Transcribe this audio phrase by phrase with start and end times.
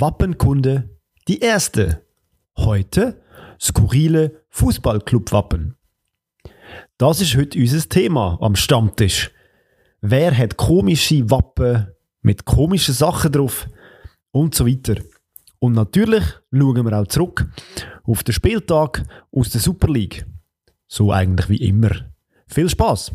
[0.00, 0.90] Wappenkunde
[1.26, 2.04] die erste.
[2.56, 3.20] Heute
[3.60, 5.74] skurrile Fußballclub-Wappen.
[6.98, 9.32] Das ist heute unser Thema am Stammtisch.
[10.00, 11.88] Wer hat komische Wappen
[12.22, 13.68] mit komischen Sachen drauf
[14.30, 15.02] und so weiter.
[15.58, 17.48] Und natürlich schauen wir auch zurück
[18.04, 19.02] auf den Spieltag
[19.32, 20.24] aus der Super League.
[20.86, 21.90] So eigentlich wie immer.
[22.46, 23.12] Viel Spaß!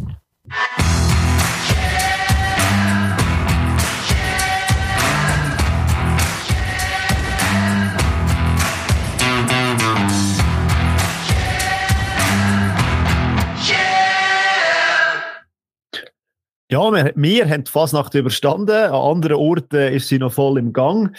[16.73, 18.72] Ja, wir, wir haben die Fasnacht überstanden.
[18.72, 21.16] An anderen Orten ist sie noch voll im Gang.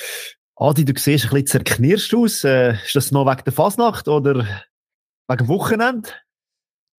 [0.57, 2.43] Adi, du siehst ein bisschen zerknirscht aus.
[2.43, 4.45] Äh, ist das noch wegen der Fasnacht oder
[5.29, 6.09] wegen dem Wochenende?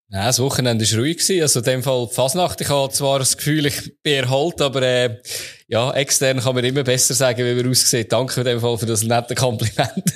[0.08, 1.18] Nein, das Wochenende war ruhig.
[1.18, 1.41] Gewesen.
[1.41, 2.62] Also in dem Fall die Fasnacht.
[2.62, 5.22] Ich habe zwar das Gefühl, ich bin erholt, aber äh,
[5.67, 8.14] ja, extern kann man immer besser sagen, wie man aussieht.
[8.14, 10.14] Danke in dem Fall für das nette Kompliment.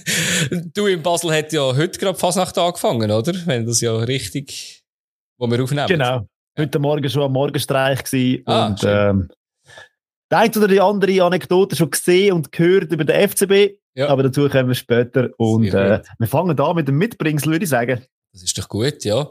[0.78, 3.34] du in Basel hat ja heute gerade Fasnacht angefangen, oder?
[3.48, 4.86] Wenn das ja richtig,
[5.38, 5.88] wo wir aufnehmen.
[5.88, 6.26] Genau
[6.60, 9.30] heute Morgen schon am Morgenstreich gewesen ah, und ähm,
[10.32, 14.08] die eine oder die andere Anekdote schon gesehen und gehört über den FCB, ja.
[14.10, 17.70] aber dazu kommen wir später und äh, wir fangen an mit dem Mitbringsel, würde ich
[17.70, 18.06] sagen.
[18.32, 19.28] Das ist doch gut, ja.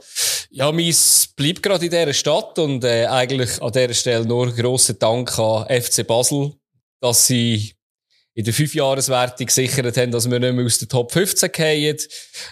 [0.51, 4.99] Ja, meins bleibt gerade in dieser Stadt und äh, eigentlich an dieser Stelle nur grossen
[4.99, 6.55] Dank an FC Basel,
[7.01, 7.75] dass sie
[8.35, 11.99] in der Fünfjahreswertung gesichert haben, dass wir nicht mehr aus der Top 15 gehen.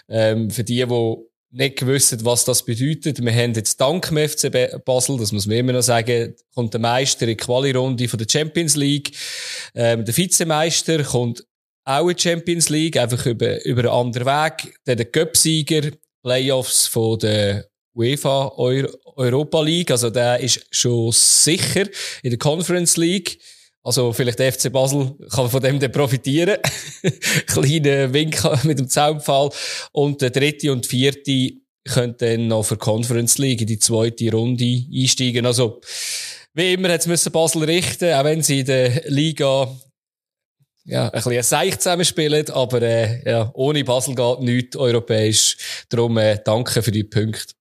[0.08, 1.16] Ähm, für die, die
[1.50, 3.24] nicht gewusst, was das bedeutet.
[3.24, 6.80] Wir haben jetzt dank dem FC Basel, das muss man immer noch sagen, kommt der
[6.80, 9.12] Meister in die Quali-Runde von der Champions League.
[9.74, 11.44] Ähm, der Vizemeister kommt
[11.84, 14.74] auch in die Champions League, einfach über, über einen anderen Weg.
[14.84, 21.86] Dann der Cup-Sieger, Playoffs von der UEFA Euro Europa League, also der ist schon sicher
[22.22, 23.38] in der Conference League.
[23.86, 26.58] Also vielleicht der FC Basel kann von dem dann profitieren.
[27.46, 29.50] Kleiner Wink mit dem Zaunpfahl.
[29.92, 31.52] Und der dritte und vierte
[31.84, 35.46] können dann noch für Conference League in die zweite Runde einsteigen.
[35.46, 35.80] Also
[36.52, 39.72] wie immer hat es Basel richten, auch wenn sie in der Liga
[40.84, 45.56] ja, ein bisschen ein Seich zusammenspielen, aber äh, ja, ohne Basel geht nichts europäisch.
[45.90, 47.55] Darum äh, danke für die Punkte.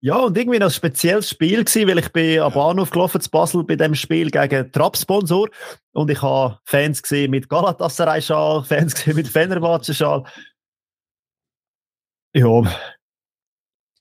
[0.00, 3.30] Ja, und irgendwie noch ein spezielles Spiel gewesen, weil ich bin am Bahnhof gelaufen zu
[3.30, 5.48] Basel bei dem Spiel gegen Trap-Sponsor
[5.92, 10.24] und ich habe Fans gesehen mit Galatasaray-Schal, Fans gesehen mit Fenerbahce-Schal.
[12.34, 12.62] Ja,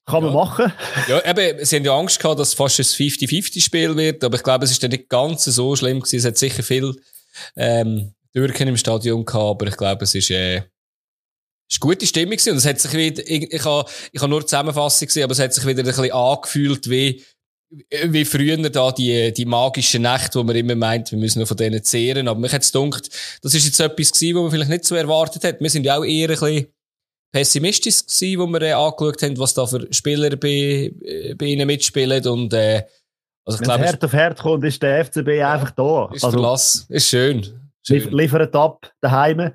[0.06, 0.72] kann man machen.
[1.08, 4.44] Ja, eben, sie haben ja Angst gehabt, dass es fast ein 50-50-Spiel wird, aber ich
[4.44, 6.18] glaube, es ist dann nicht ganz so schlimm gewesen.
[6.18, 6.94] Es hat sicher viel
[7.56, 10.64] ähm, Türken im Stadion gehabt, aber ich glaube, es ist äh,
[11.69, 14.41] es war gute Stimmung und es hat sich wieder, ich, ich habe, ich habe nur
[14.41, 17.24] die Zusammenfassung gesehen, aber es hat sich wieder ein bisschen angefühlt wie,
[18.06, 21.57] wie früher da die, die magischen Nächte, wo man immer meint, wir müssen noch von
[21.57, 22.28] denen zehren.
[22.28, 23.09] Aber mich hat es gedacht,
[23.41, 25.59] das ist jetzt etwas gewesen, was man vielleicht nicht so erwartet hat.
[25.59, 26.68] Wir sind ja auch eher ein bisschen
[27.31, 31.66] pessimistisch gewesen, wo wir äh, angeschaut haben, was da für Spieler bei, äh, bei ihnen
[31.66, 32.84] mitspielen und, äh,
[33.45, 36.09] also ich glaube, Herd auf Herd kommt, ist der FCB ja, einfach da.
[36.13, 36.85] Ist also, Verlass.
[36.88, 37.44] Ist schön.
[37.85, 38.09] schön.
[38.12, 39.51] Liefert ab, daheim.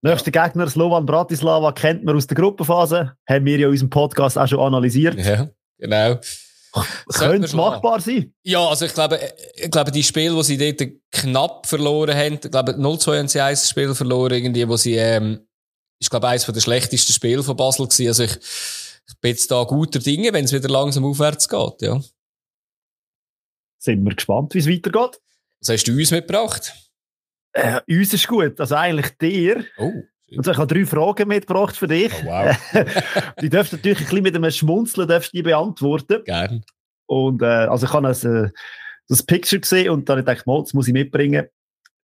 [0.00, 3.14] Nächster Gegner, Slovan Bratislava, kennt man aus der Gruppenphase.
[3.28, 5.18] Haben wir ja in unserem Podcast auch schon analysiert.
[5.18, 6.20] Ja, genau.
[7.12, 8.32] Könnte es machbar sein?
[8.42, 9.18] Ja, also ich glaube,
[9.54, 13.40] ich glaube, die Spiele, die sie dort knapp verloren haben, ich glaube, 0-2 haben sie
[13.40, 15.40] ein Spiel verloren, irgendwie, wo sie, ähm,
[15.98, 18.08] ist, glaube ich, eines der schlechtesten Spiele von Basel gewesen.
[18.08, 22.00] Also ich, ich bin jetzt da guter Dinge, wenn es wieder langsam aufwärts geht, ja.
[23.78, 25.20] Sind wir gespannt, wie es weitergeht.
[25.60, 26.72] Was hast du uns mitgebracht?
[27.58, 29.64] Äh, uns ist gut, also eigentlich dir.
[29.78, 29.92] Oh.
[30.30, 32.12] Und so, ich habe drei Fragen mitgebracht für dich.
[32.22, 33.34] Oh, wow.
[33.40, 36.22] die darfst natürlich ein bisschen mit einem Schmunzeln darfst die beantworten.
[36.24, 36.64] Gern.
[37.06, 38.50] Und äh, also ich habe das, äh,
[39.08, 41.46] das Picture gesehen und dann dachte ich, das muss ich mitbringen.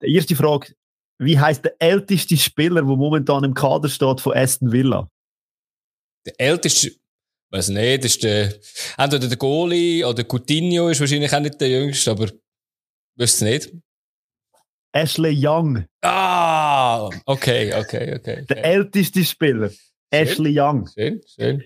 [0.01, 0.73] Die erste Frage,
[1.17, 5.09] wie heißt der älteste Spieler, der momentan im Kader steht von Aston Villa?
[6.25, 6.91] Der älteste,
[7.49, 8.53] weiß nicht, ist der,
[8.97, 12.29] entweder der Goalie oder Coutinho ist wahrscheinlich auch nicht der jüngste, aber
[13.15, 13.71] wüsste nicht.
[14.93, 15.85] Ashley Young.
[16.01, 18.45] Ah, okay, okay, okay.
[18.49, 19.69] Der älteste Spieler.
[19.69, 19.77] Schön.
[20.11, 20.87] Ashley Young.
[20.93, 21.63] Schön, schön.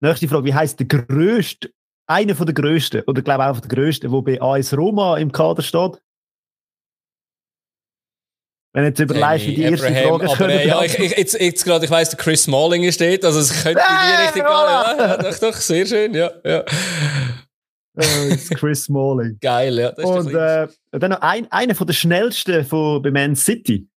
[0.00, 0.44] Nächste Frage.
[0.44, 1.70] Wie heißt der größte,
[2.06, 5.32] einer von der größten, oder glaube ich auch der größte, der bei AS Roma im
[5.32, 6.00] Kader steht?
[8.72, 11.64] Wenn jetzt überlegst, wie die erste Abraham, Frage aber, äh, ja, ich, ich, jetzt, jetzt
[11.64, 14.98] gerade, ich weiss, der Chris Smalling steht, also es könnte in die Richtung gehen.
[14.98, 16.62] Ja, doch, doch, sehr schön, ja, ja.
[17.96, 19.38] Äh, Chris Smalling.
[19.40, 19.90] Geil, ja.
[19.96, 23.88] und äh, dann noch ein, einer von der schnellsten von, bei Man City.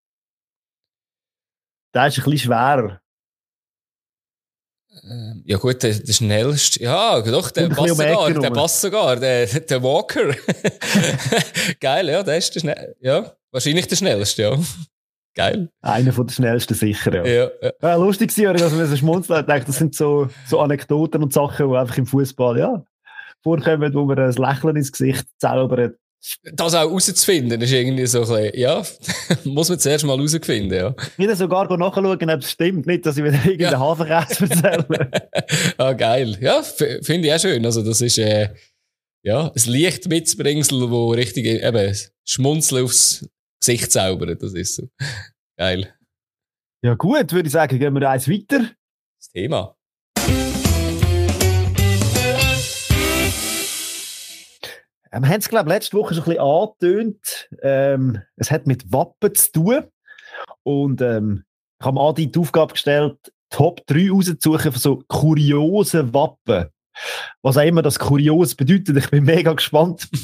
[1.94, 3.02] Der ist ein bisschen schwerer.
[5.04, 9.46] Ähm, ja gut, der, der schnellste, ja doch, der passt sogar, der passt sogar, der,
[9.46, 10.36] der Walker.
[11.80, 13.32] Geil, ja, der ist der schnell, ja.
[13.52, 14.60] Wahrscheinlich der schnellste, ja.
[15.36, 15.70] Geil.
[15.82, 17.26] Einer von den schnellsten sicher, ja.
[17.26, 17.72] Ja, ja.
[17.82, 21.70] ja lustig war, dass man so schmunzeln hat, das sind so, so Anekdoten und Sachen,
[21.70, 22.84] die einfach im Fußball, ja,
[23.44, 25.98] vorkommen, wo man ein Lächeln ins Gesicht zaubert.
[26.44, 28.84] Das auch herauszufinden, ist irgendwie so ein bisschen, ja,
[29.46, 30.94] muss man zuerst mal herausfinden, ja.
[31.16, 33.80] Wieder sogar nachschauen, ob es stimmt, nicht, dass ich wieder irgendeinen ja.
[33.80, 35.12] Hafenkäse erzähle.
[35.78, 36.38] ah, geil.
[36.42, 37.66] Ja, finde ich auch schön.
[37.66, 38.50] Also, das ist, äh,
[39.24, 41.96] ja, ein Licht mitbringsel, wo richtig, eben,
[42.26, 43.26] Schmunzeln aufs
[43.62, 44.90] Gesicht zaubert, das ist so.
[45.58, 45.94] Geil.
[46.82, 48.70] Ja, gut, würde ich sagen, gehen wir eins weiter.
[49.20, 49.76] Das Thema.
[55.12, 57.50] Wir haben es, glaube ich, letzte Woche schon ein bisschen angetönt.
[57.64, 59.84] Ähm, es hat mit Wappen zu tun.
[60.64, 61.44] Und ähm,
[61.80, 63.18] ich habe Adi die Aufgabe gestellt,
[63.50, 66.68] Top 3 rauszusuchen von so kuriosen Wappen.
[67.42, 68.98] Was auch immer das kurios bedeutet.
[68.98, 70.08] Ich bin mega gespannt.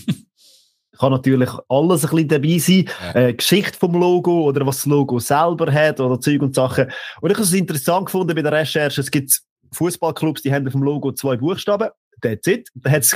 [0.97, 2.89] kann natürlich alles ein bisschen dabei sein.
[3.13, 3.21] Ja.
[3.21, 6.85] Äh, Geschichte vom Logo oder was das Logo selber hat oder Zeug und Sachen.
[7.21, 9.01] Und ich habe es interessant gefunden bei der Recherche.
[9.01, 9.41] Es gibt
[9.71, 11.89] Fußballclubs, die haben auf dem Logo zwei Buchstaben
[12.25, 12.69] that's it.
[12.75, 13.13] Da hat es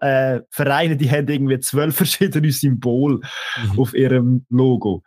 [0.00, 3.20] äh, Vereine, die haben irgendwie zwölf verschiedene Symbole
[3.62, 3.80] mhm.
[3.80, 5.02] auf ihrem Logo.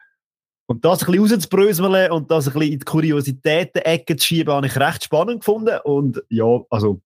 [0.66, 4.68] Und das ein bisschen rauszubröseln und das ein bisschen in die Kuriositäten-Ecke zu schieben, habe
[4.68, 5.78] ich recht spannend gefunden.
[5.84, 7.02] Und ja, also,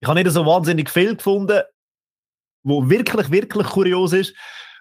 [0.00, 1.62] ich habe nicht so wahnsinnig viel gefunden,
[2.62, 4.34] wo wirklich, wirklich kurios ist.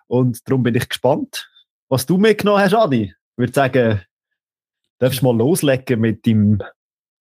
[0.08, 1.50] Und darum bin ich gespannt,
[1.90, 3.04] was du mitgenommen hast, Adi.
[3.04, 4.02] Ich würde sagen,
[5.00, 6.62] darfst du mal loslegen mit deinem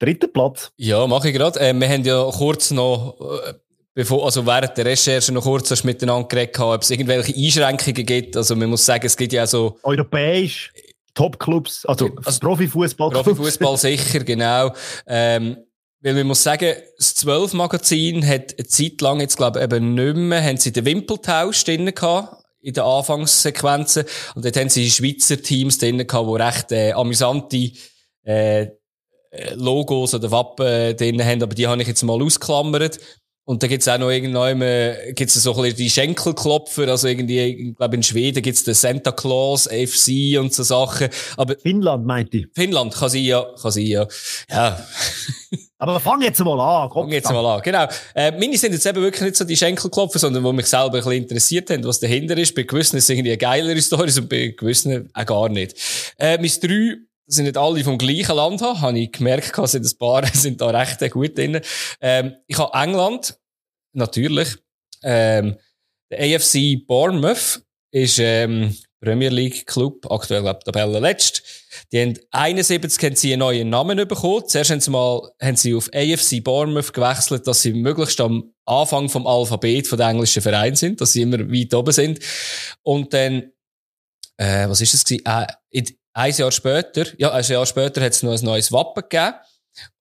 [0.00, 0.73] dritten Platz.
[0.76, 1.61] Ja, mache ich gerade.
[1.61, 3.55] Äh, wir haben ja kurz noch, äh,
[3.94, 8.37] bevor, also während der Recherche noch kurz miteinander geredet, ob es irgendwelche Einschränkungen gibt.
[8.37, 9.79] Also man muss sagen, es gibt ja so...
[9.82, 10.73] Europäisch,
[11.14, 13.11] Topclubs, also, also Profifußball.
[13.11, 14.73] Profifußball sicher, genau.
[15.06, 15.58] Ähm,
[16.03, 19.94] weil man muss sagen, das 12 Magazin hat eine Zeit lang, jetzt glaube ich eben
[19.94, 24.05] nicht mehr, haben sie den Wimpeltausch drin gehabt in den Anfangssequenzen.
[24.35, 27.73] Und dort haben sie Schweizer Teams drin gehabt, die recht äh, amüsante
[28.23, 28.69] äh,
[29.55, 32.99] Logos oder Wappen drin haben, aber die habe ich jetzt mal ausklammert.
[33.50, 34.61] Und da gibt's auch noch irgendwann,
[35.15, 39.11] gibt's so ein bisschen die Schenkelklopfer, also irgendwie, ich glaube in Schweden gibt's den Santa
[39.11, 41.09] Claus FC und so Sachen.
[41.37, 42.47] Aber Finnland meinte ich.
[42.55, 44.06] Finnland kann sein, ja, kann sein, ja.
[44.49, 44.87] Ja.
[45.79, 46.91] Aber fang jetzt mal an.
[46.91, 47.88] Komm, fang jetzt mal an, genau.
[48.15, 51.03] Äh, meine sind jetzt eben wirklich nicht so die Schenkelklopfer, sondern wo mich selber ein
[51.03, 52.55] bisschen interessiert haben, was dahinter ist.
[52.55, 55.75] Bei gewissen ist es irgendwie eine geilere Story und bei gewissen auch gar nicht.
[56.19, 56.99] Äh, mein drei
[57.32, 60.69] sind nicht alle vom gleichen Land haben, habe ich gemerkt, dass ein paar sind da
[60.71, 61.61] recht gut drin.
[62.00, 63.38] Ähm, ich habe England,
[63.93, 64.56] natürlich.
[65.03, 65.56] Ähm,
[66.11, 67.62] der AFC Bournemouth
[67.93, 71.43] ist ähm, Premier League Club, aktuell glaube Tabelle letzt.
[71.93, 74.47] Die haben 71 haben sie einen neuen Namen bekommen.
[74.47, 79.09] Zuerst haben sie mal haben sie auf AFC Bournemouth gewechselt, dass sie möglichst am Anfang
[79.09, 82.21] vom Alphabet von der englischen Verein sind, dass sie immer weit oben sind.
[82.82, 83.53] Und dann
[84.41, 85.25] äh, was ist das gewesen?
[85.27, 89.35] Äh, ein Jahr später, ja, ein Jahr später hat es noch ein neues Wappen gegeben.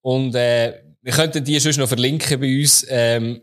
[0.00, 2.84] Und, äh, wir könnten die sonst noch verlinken bei uns.
[2.88, 3.42] Ähm,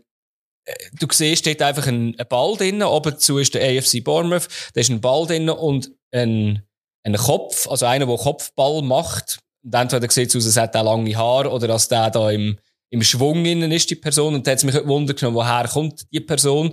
[0.64, 2.82] äh, du siehst, steht einfach ein, Ball drin.
[2.82, 4.48] Oben zu ist der AFC Bournemouth.
[4.74, 6.62] Da ist ein Ball drin und ein,
[7.04, 9.40] ein Kopf, also einer, der Kopfball macht.
[9.64, 12.58] Und entweder sieht es aus, als hätte er lange Haare oder als der da im,
[12.90, 14.34] im Schwung innen ist, die Person.
[14.34, 16.72] Und da hat es mich Wunder genommen, woher kommt die Person.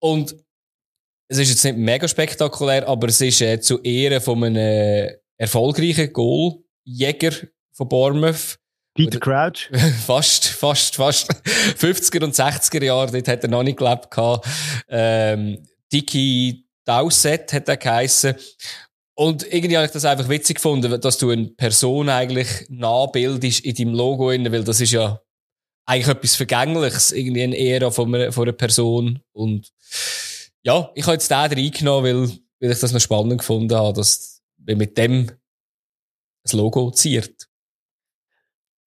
[0.00, 0.34] Und
[1.28, 5.18] es ist jetzt nicht mega spektakulär, aber es ist äh, zu Ehren von einem äh,
[5.36, 7.32] erfolgreichen Goaljäger
[7.72, 8.58] von Bournemouth.
[8.94, 9.70] Peter Crouch.
[10.06, 11.30] fast, fast, fast.
[11.78, 14.08] 50er und 60er Jahre, dort hat er noch nicht gelebt.
[14.88, 15.58] Ähm,
[15.92, 18.34] Dicky Dowsett hat er geheissen.
[19.14, 23.74] Und irgendwie habe ich das einfach witzig gefunden, dass du eine Person eigentlich nachbildest in
[23.74, 25.20] deinem Logo, weil das ist ja
[25.84, 29.20] eigentlich etwas Vergängliches, irgendwie eine Ära von einer, von einer Person.
[29.32, 29.72] Und
[30.62, 34.42] ja, ich habe jetzt den reingenommen, weil, weil ich das noch spannend gefunden habe, dass
[34.58, 35.30] wir mit dem
[36.42, 37.48] das Logo ziert.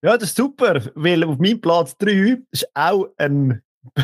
[0.04, 3.62] Ja, das ist super, weil auf meinem Platz 3 ist auch ein,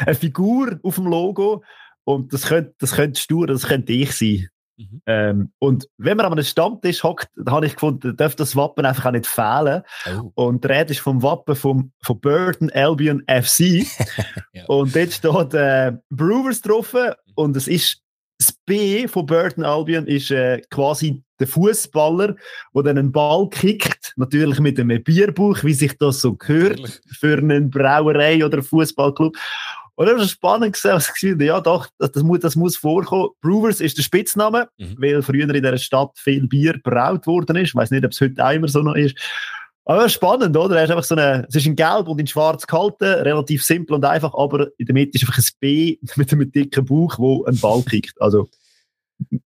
[0.00, 1.64] eine Figur auf dem Logo
[2.04, 4.48] und das könnte, das könnte stur, das könnte ich sein.
[4.76, 5.02] Mhm.
[5.06, 8.84] Ähm, und wenn man an einem Stammtisch hockt, dann habe ich gefunden, darf das Wappen
[8.84, 9.82] einfach auch nicht fehlen.
[10.06, 10.32] Oh.
[10.34, 13.86] Und die Rede ist vom Wappen vom, von Burton Albion FC.
[14.52, 14.64] ja.
[14.66, 16.94] Und dort steht äh, Brewers drauf
[17.34, 18.00] und es ist
[18.38, 22.36] das B von Burton Albion ist äh, quasi der Fußballer,
[22.74, 27.38] der dann einen Ball kickt, natürlich mit einem Bierbuch, wie sich das so gehört für
[27.38, 29.36] eine Brauerei oder Fußballclub.
[29.96, 33.30] Und das war spannend gesehen, ja doch, das muss, das muss vorkommen.
[33.40, 34.96] Brewers ist der Spitzname, mhm.
[34.98, 37.68] weil früher in dieser Stadt viel Bier braut worden ist.
[37.68, 39.16] Ich weiß nicht, ob es heute auch immer so noch ist.
[39.86, 40.76] Aber spannend, oder?
[40.78, 43.94] Er ist einfach so eine, es ist in Gelb und in Schwarz gehalten, relativ simpel
[43.94, 47.44] und einfach, aber in der Mitte ist einfach ein B mit einem dicken Bauch, wo
[47.44, 48.20] ein Ball kickt.
[48.20, 48.48] Also,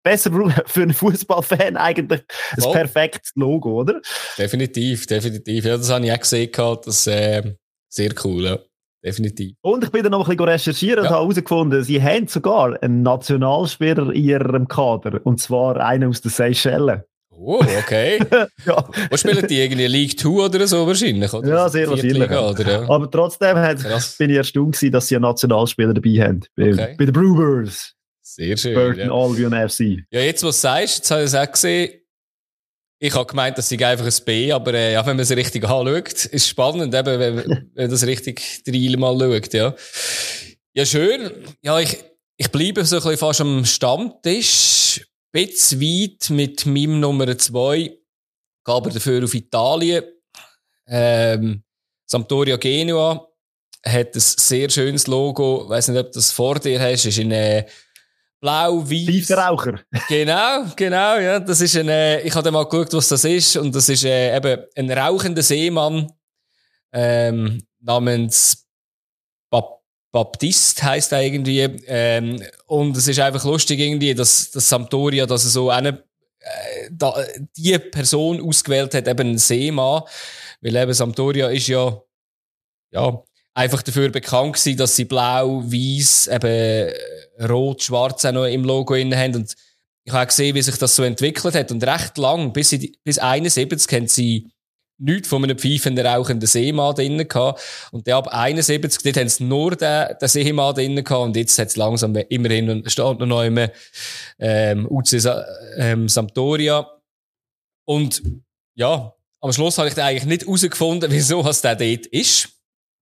[0.02, 0.32] besser
[0.66, 2.22] für einen Fußballfan eigentlich
[2.58, 2.72] ein oh.
[2.72, 4.02] perfektes Logo, oder?
[4.38, 5.66] Definitiv, definitiv.
[5.66, 6.52] Ja, das habe ich auch gesehen,
[6.84, 7.56] das äh,
[7.90, 8.60] sehr cool, ja.
[9.04, 9.56] Definitiv.
[9.62, 11.10] Und ich bin dann noch ein bisschen recherchieren ja.
[11.10, 15.20] und habe herausgefunden, sie haben sogar einen Nationalspieler in ihrem Kader.
[15.26, 17.04] Und zwar einen aus den Seychellen.
[17.36, 18.20] Oh, okay.
[18.66, 18.86] ja.
[19.10, 19.88] Wo spielen die irgendwie?
[19.88, 21.34] League 2 oder so wahrscheinlich?
[21.34, 21.50] Oder?
[21.50, 22.18] Ja, sehr wahrscheinlich.
[22.18, 22.90] Liga, oder, ja.
[22.90, 23.80] Aber trotzdem hat,
[24.18, 26.42] bin ich erstaunt gewesen, dass sie einen Nationalspieler dabei haben.
[26.56, 26.96] Bei, okay.
[26.98, 27.96] bei den Brewers.
[28.22, 28.76] Sehr schön.
[28.76, 29.12] Burton ja.
[29.12, 30.06] Albion FC.
[30.12, 31.92] Ja, jetzt, was du sagst, jetzt habe ich es auch gesehen.
[33.06, 35.66] Ich habe gemeint, das sei einfach ein B, aber äh, ja, wenn man es richtig
[35.66, 39.76] anschaut, ist spannend, eben, wenn, wenn man das richtig drei mal schaut, ja.
[40.74, 41.30] Ja, schön.
[41.62, 41.98] Ja, ich,
[42.38, 45.02] ich bleibe so ein bisschen fast am Stammtisch
[45.34, 47.78] bisschen weit mit meinem Nummer 2.
[47.78, 48.00] Gehe
[48.64, 50.06] aber dafür auf Italien.
[50.88, 51.62] Ähm,
[52.06, 53.28] Sampdoria Genua
[53.86, 55.64] hat ein sehr schönes Logo.
[55.64, 57.04] Ich weiss nicht, ob du das vor dir hast.
[57.04, 57.66] Ist in äh,
[58.44, 59.32] blau-weiß.
[59.32, 59.80] Raucher.
[60.10, 61.40] Genau, genau, ja.
[61.40, 63.56] Das ist ein, äh, ich habe mal geschaut, was das ist.
[63.56, 66.12] Und das ist äh, eben ein rauchender Seemann
[66.92, 68.64] ähm, namens
[70.14, 71.62] Baptist heißt er irgendwie.
[71.88, 76.04] Ähm, und es ist einfach lustig irgendwie, dass, dass Sampdoria, dass er so eine,
[76.40, 77.16] äh, da,
[77.58, 80.04] die Person ausgewählt hat, eben ein Seemann.
[80.62, 82.00] Weil eben Sampdoria ist ja,
[82.92, 86.94] ja, einfach dafür bekannt gewesen, dass sie blau, weiß, eben
[87.48, 89.36] rot, schwarz auch noch im Logo innen haben.
[89.36, 89.56] Und
[90.04, 91.72] ich habe gesehen, wie sich das so entwickelt hat.
[91.72, 94.50] Und recht lang, bis, in, bis 71, haben sie
[94.98, 97.62] nichts von einem pfeifenden, rauchenden Seemann drinnen gehabt.
[97.92, 101.24] Und ab 71, dort haben sie nur den, den Seemann drinnen gehabt.
[101.24, 103.70] Und jetzt hat es langsam immerhin, steht noch immer,
[104.40, 105.26] ähm, UC
[105.78, 106.90] ähm, Sampdoria.
[107.86, 108.22] Und,
[108.76, 112.50] ja, am Schluss habe ich dann eigentlich nicht herausgefunden, wieso was der dort ist.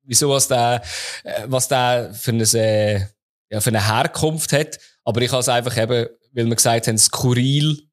[0.03, 0.81] Wieso was der,
[1.23, 3.01] äh, was der für eine, äh,
[3.49, 4.79] ja, für eine Herkunft hat.
[5.03, 7.91] Aber ich habe es einfach eben, weil wir gesagt haben, skurril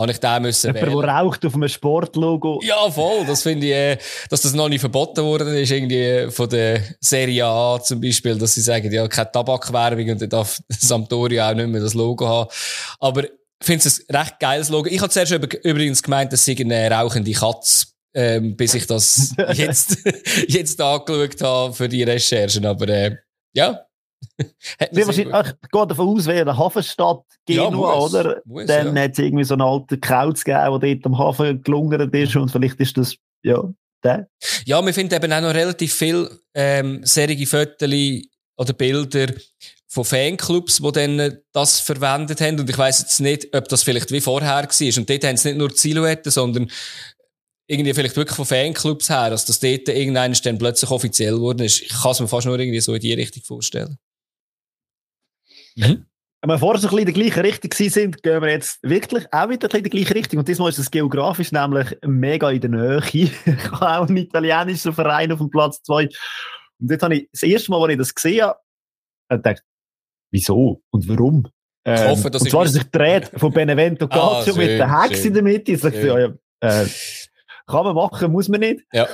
[0.00, 1.00] habe ich den müssen Jemand, wählen.
[1.00, 2.60] der raucht auf einem Sportlogo.
[2.62, 3.26] Ja, voll.
[3.26, 3.98] Das finde ich, äh,
[4.30, 8.54] dass das noch nicht verboten worden ist, irgendwie von der Serie A zum Beispiel, dass
[8.54, 12.50] sie sagen, ja, keine Tabakwerbung und dann darf Sampdoria auch nicht mehr das Logo haben.
[13.00, 13.30] Aber ich
[13.60, 14.88] finde es ein recht geiles Logo.
[14.88, 17.86] Ich habe zuerst übrigens gemeint, dass sie eine rauchende Katze
[18.18, 19.96] ähm, bis ich das jetzt,
[20.48, 22.66] jetzt angeschaut habe für die Recherchen.
[22.66, 23.16] Aber äh,
[23.54, 23.84] ja,
[24.90, 28.42] Wie wahrscheinlich, ich gehe davon aus, wäre eine Hafenstadt Genua, ja, muss, oder?
[28.44, 29.02] Muss, Dann ja.
[29.02, 32.50] hat es irgendwie so einen alten Kauz gegeben, der dort am Hafen gelungert ist und
[32.50, 33.62] vielleicht ist das, ja,
[34.02, 34.28] der.
[34.64, 37.88] Ja, wir finden eben auch noch relativ viel ähm, serige Fotos
[38.56, 39.32] oder Bilder
[39.86, 42.58] von Fanclubs, die dann das verwendet haben.
[42.58, 44.98] Und ich weiss jetzt nicht, ob das vielleicht wie vorher war.
[44.98, 46.68] Und dort haben sie nicht nur die Silhouette, sondern
[47.68, 51.82] irgendwie vielleicht wirklich von Fanclubs her, dass das dort irgendeiner dann plötzlich offiziell geworden ist.
[51.82, 53.98] Ich kann es mir fast nur irgendwie so in die Richtung vorstellen.
[55.76, 56.06] Mhm.
[56.40, 59.26] Wenn wir vorher so ein bisschen in der gleichen Richtung sind, gehen wir jetzt wirklich
[59.32, 60.38] auch wieder in die gleiche Richtung.
[60.38, 63.02] Und diesmal ist es geografisch nämlich mega in der Nähe.
[63.12, 66.08] ich habe auch einen italienischen Verein auf dem Platz 2.
[66.80, 68.58] Und jetzt habe ich das erste Mal, als ich das gesehen habe,
[69.28, 69.62] gedacht,
[70.30, 71.48] wieso und warum?
[71.84, 74.68] Ich hoffe, ähm, dass und zwar ist sich dreht von Benevento ah, Calcio ah, mit
[74.70, 75.72] der Hex in der Mitte.
[75.72, 76.86] Ich sage, ja, ja, äh,
[77.68, 78.84] kann man machen, muss man nicht.
[78.92, 79.06] Ja.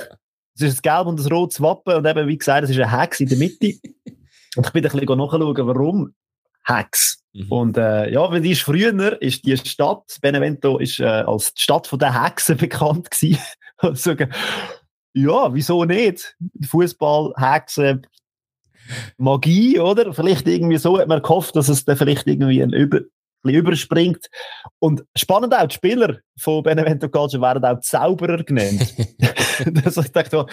[0.55, 2.99] Es ist ein gelb und ein rotes Wappen und eben, wie gesagt, es ist eine
[2.99, 3.73] Hex in der Mitte.
[4.55, 6.15] und ich bin ein bisschen nachschauen, warum.
[6.65, 7.21] Hex.
[7.33, 7.51] Mhm.
[7.51, 11.61] Und äh, ja, wenn die ist früher ist die Stadt, Benevento ist äh, als die
[11.61, 14.31] Stadt von der Hexen bekannt gewesen.
[15.13, 16.35] Ja, wieso nicht?
[16.67, 18.05] Fußball, Hexen,
[19.17, 20.13] Magie, oder?
[20.13, 23.01] Vielleicht irgendwie so hat man gehofft, dass es dann vielleicht irgendwie ein Über
[23.53, 24.25] überspringt.
[24.79, 28.93] Und spannend auch, die Spieler von Benevento Calcio werden auch Zauberer genannt.
[29.83, 30.45] das, ich dachte,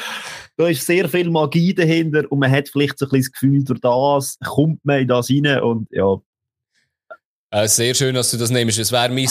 [0.57, 3.65] da ist sehr viel Magie dahinter und man hat vielleicht so ein bisschen das Gefühl,
[3.65, 6.21] durch das kommt man in das rein und ja.
[7.51, 8.79] Äh, sehr schön, dass du das nimmst.
[8.79, 9.29] Es wäre mein,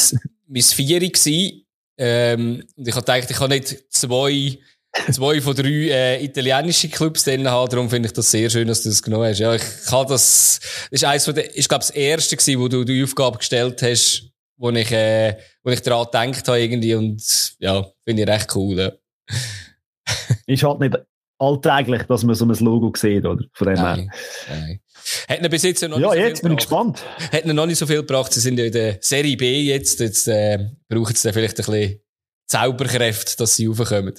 [0.48, 1.66] mein Vieri gewesen.
[1.98, 4.60] Ähm, und ich habe gedacht, ich habe nicht zwei,
[5.12, 7.70] zwei von drei äh, italienische Clubs drin haben.
[7.70, 9.40] Darum finde ich das sehr schön, dass du das genommen hast.
[9.40, 12.68] Ja, ich kann das, das ist eins von der, ich glaube, das erste gewesen, wo
[12.68, 17.22] du die Aufgabe gestellt hast, wo ich, äh, wo ich daran gedacht habe irgendwie und
[17.60, 18.78] ja, finde ich recht cool.
[18.78, 18.92] Ja.
[20.48, 20.98] ist halt nicht
[21.40, 23.44] alltäglich, dass man so ein Logo sieht, oder?
[23.54, 24.12] Von dem nein,
[24.50, 24.80] nein.
[25.28, 27.04] Hat bis jetzt noch ja, nicht so jetzt bin ich gespannt.
[27.32, 28.32] Hat noch nicht so viel gebracht.
[28.32, 30.00] Sie sind ja in der Serie B jetzt.
[30.00, 32.00] Jetzt äh, brauchen sie vielleicht ein bisschen
[32.48, 34.14] Zauberkräfte, dass sie raufkommen.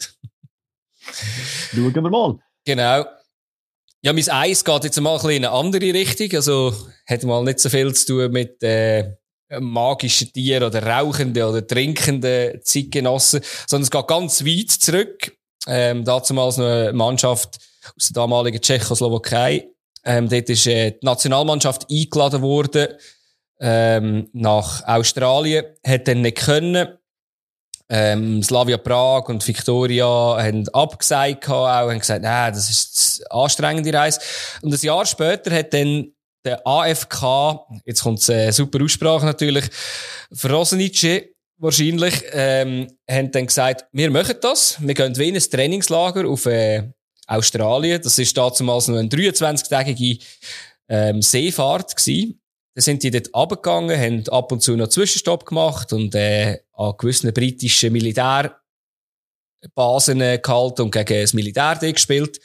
[1.74, 2.38] Schauen wir mal.
[2.64, 3.04] Genau.
[4.04, 6.28] Ja, mein Eis geht jetzt mal in eine andere Richtung.
[6.34, 6.74] Also,
[7.06, 9.12] hat mal nicht so viel zu tun mit, äh,
[9.60, 15.36] magischen Tieren oder rauchenden oder trinkenden Zeitgenossen, sondern es geht ganz weit zurück.
[15.66, 17.58] Ähm, damals noch eine Mannschaft
[17.96, 19.68] aus der damaligen Tschechoslowakei.
[20.04, 22.88] Ähm, dort ist äh, die Nationalmannschaft eingeladen worden
[23.60, 26.98] ähm, nach Australien, hat dann nicht können.
[27.94, 33.92] Ähm, Slavia Prag und Victoria haben abgesagt, auch, haben gesagt, nein, das ist eine anstrengende
[33.92, 34.18] Reise.
[34.62, 36.10] Und ein Jahr später hat dann
[36.42, 39.66] der AFK, jetzt kommt eine äh, super Aussprache natürlich,
[40.32, 41.24] Frosenice
[41.58, 46.46] wahrscheinlich, ähm, haben dann gesagt, wir machen das, wir gehen wie in ein Trainingslager auf
[46.46, 46.90] äh,
[47.26, 48.00] Australien.
[48.02, 50.24] Das ist damals noch eine 23-tägige
[50.88, 52.41] ähm, Seefahrt gewesen.
[52.74, 56.94] Dann sind die dort runtergegangen, haben ab und zu noch Zwischenstopp gemacht und äh, an
[56.96, 58.60] gewissen britischen Militärbasen
[60.20, 62.40] äh, gehalten und gegen das Militär gespielt.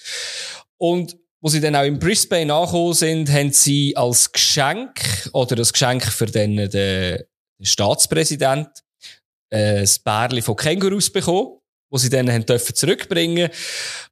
[0.78, 5.72] Und wo sie dann auch in Brisbane angekommen sind, haben sie als Geschenk oder das
[5.72, 7.26] Geschenk für den, den, den
[7.62, 8.70] Staatspräsident
[9.50, 13.50] äh, ein Bärli von Kängurus bekommen, wo sie dann haben dürfen zurückbringen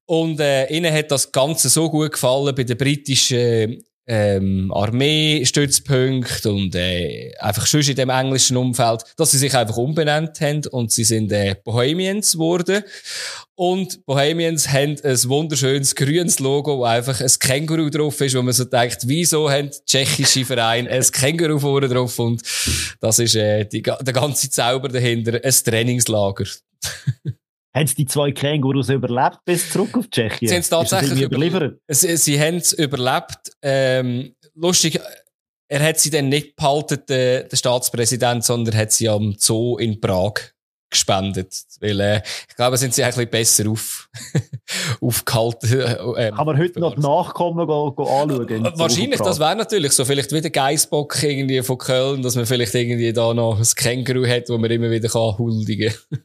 [0.06, 6.76] und äh, ihnen hat das Ganze so gut gefallen bei den britischen ähm, Armeestützpunkte und
[6.76, 11.04] äh, einfach schon in dem englischen Umfeld, dass sie sich einfach umbenannt haben und sie
[11.04, 12.84] sind äh, Bohemians geworden.
[13.56, 18.54] Und Bohemians haben ein wunderschönes grünes Logo, wo einfach ein Känguru drauf ist, wo man
[18.54, 22.42] so denkt, wieso haben tschechische Vereine ein Känguru vorne drauf und
[23.00, 26.46] das ist äh, die, der ganze Zauber dahinter, ein Trainingslager.
[27.76, 30.48] Haben sie die zwei Kängurus überlebt bis zurück auf Tschechien?
[30.48, 31.78] Sie haben es tatsächlich überliefert.
[31.90, 33.52] Sie, sie haben es überlebt.
[33.62, 34.98] Ähm, lustig,
[35.68, 40.00] er hat sie dann nicht behalten, der, der Staatspräsident, sondern hat sie am Zoo in
[40.00, 40.36] Prag
[40.90, 41.54] gespendet.
[41.82, 44.10] Weil, äh, ich glaube, sind sie ein bisschen besser auf,
[45.02, 45.82] aufgehalten.
[46.16, 48.72] Äh, Kann man heute noch Nachkommen go, go anschauen?
[48.76, 50.06] Wahrscheinlich, das wäre natürlich so.
[50.06, 54.48] Vielleicht wieder Geissbock irgendwie von Köln, dass man vielleicht irgendwie da noch ein Känguru hat,
[54.48, 56.20] wo man immer wieder kann huldigen kann.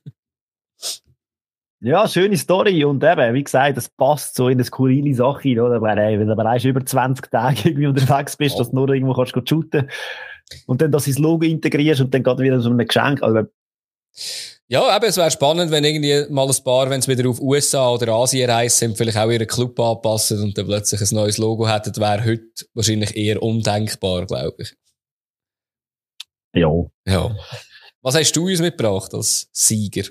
[1.82, 2.84] Ja, schöne Story.
[2.84, 5.80] Und eben, wie gesagt, das passt so in eine skurrile Sache, oder?
[5.80, 8.58] Wenn du bereits über 20 Tage irgendwie unterwegs bist, oh.
[8.58, 9.90] dass du nur irgendwo kannst shooten
[10.66, 13.22] und dann das ins Logo integrierst und dann gerade wieder so ein Geschenk.
[13.22, 13.48] Also,
[14.68, 17.90] ja, aber es wäre spannend, wenn irgendwie mal ein paar, wenn es wieder auf USA
[17.90, 21.96] oder Asien reisen, vielleicht auch ihren Club anpassen und dann plötzlich ein neues Logo hätten,
[21.96, 24.74] wäre heute wahrscheinlich eher undenkbar, glaube ich.
[26.54, 26.70] Ja.
[27.06, 27.36] Ja.
[28.02, 30.04] Was hast du uns mitgebracht als Sieger?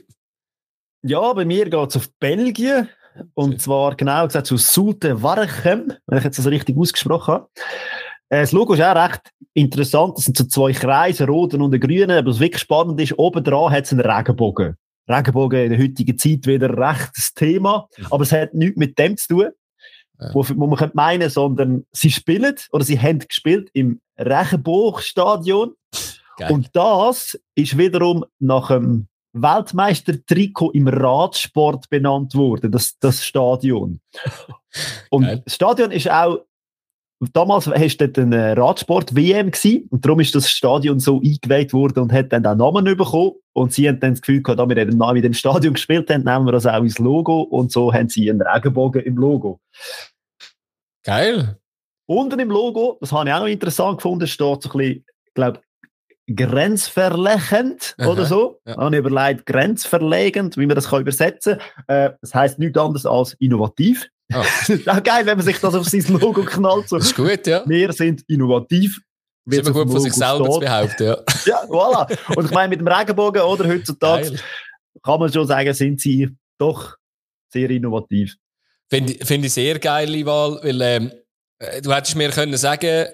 [1.01, 2.89] Ja, bei mir geht es auf Belgien.
[3.33, 7.49] Und zwar genau gesagt zu Sulte Warchem, wenn ich jetzt das richtig ausgesprochen habe.
[8.29, 9.21] Äh, das Logo ist auch recht
[9.53, 10.17] interessant.
[10.17, 12.11] Das sind so zwei Kreise, roten und grünen.
[12.11, 14.75] Aber was wirklich spannend ist, oben dran hat es einen Regenbogen.
[15.09, 17.87] Regenbogen in der heutigen Zeit wieder recht das Thema.
[17.97, 18.07] Mhm.
[18.11, 19.49] Aber es hat nichts mit dem zu tun,
[20.19, 20.33] ja.
[20.33, 25.73] wo, wo man könnte meinen, sondern sie spielen oder sie haben gespielt im Regenbogenstadion.
[26.49, 33.99] Und das ist wiederum nach dem Weltmeister-Trikot im Radsport benannt worden, das, das Stadion.
[35.09, 35.41] Und Geil.
[35.45, 36.39] das Stadion ist auch,
[37.33, 42.13] damals hast du eine Radsport-WM gewesen, und darum ist das Stadion so eingeweiht worden und
[42.13, 43.33] hat dann auch Namen bekommen.
[43.53, 46.45] Und sie haben dann das Gefühl gehabt, da wir mit dem Stadion gespielt haben, nehmen
[46.45, 47.41] wir das auch ins Logo.
[47.41, 49.59] Und so haben sie einen Regenbogen im Logo.
[51.03, 51.57] Geil.
[52.05, 55.33] Unten im Logo, das habe ich auch noch interessant gefunden, steht so ein bisschen, ich
[55.33, 55.61] glaube,
[56.35, 58.59] grenzverlegend Aha, oder so.
[58.65, 58.77] Ja.
[58.77, 61.95] Habe ich überlegt, grenzverlegend, wie man das kann übersetzen kann.
[61.95, 64.09] Äh, das heisst nichts anderes als innovativ.
[64.33, 64.37] Oh.
[64.59, 66.89] das ist auch geil, wenn man sich das auf sein Logo knallt.
[66.89, 66.97] So.
[66.97, 67.63] Das ist gut, ja.
[67.67, 68.99] Wir sind innovativ.
[69.45, 70.53] Das ist immer gut von sich selber steht.
[70.53, 71.17] zu behaupten, ja.
[71.45, 72.35] ja, voilà.
[72.35, 74.39] Und ich meine, mit dem Regenbogen oder heutzutage geil.
[75.03, 76.95] kann man schon sagen, sind sie doch
[77.51, 78.35] sehr innovativ.
[78.89, 81.11] Finde find ich sehr geile Wahl, weil ähm,
[81.59, 83.07] äh, du hättest mir können sagen,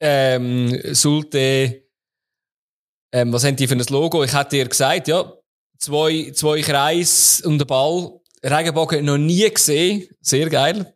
[0.00, 1.87] ähm, Sulte
[3.12, 4.22] ähm, was haben die für ein Logo?
[4.24, 5.32] Ich hätte dir gesagt, ja,
[5.78, 8.12] zwei, zwei Kreis und der Ball.
[8.44, 10.08] Regenbogen noch nie gesehen.
[10.20, 10.94] Sehr geil.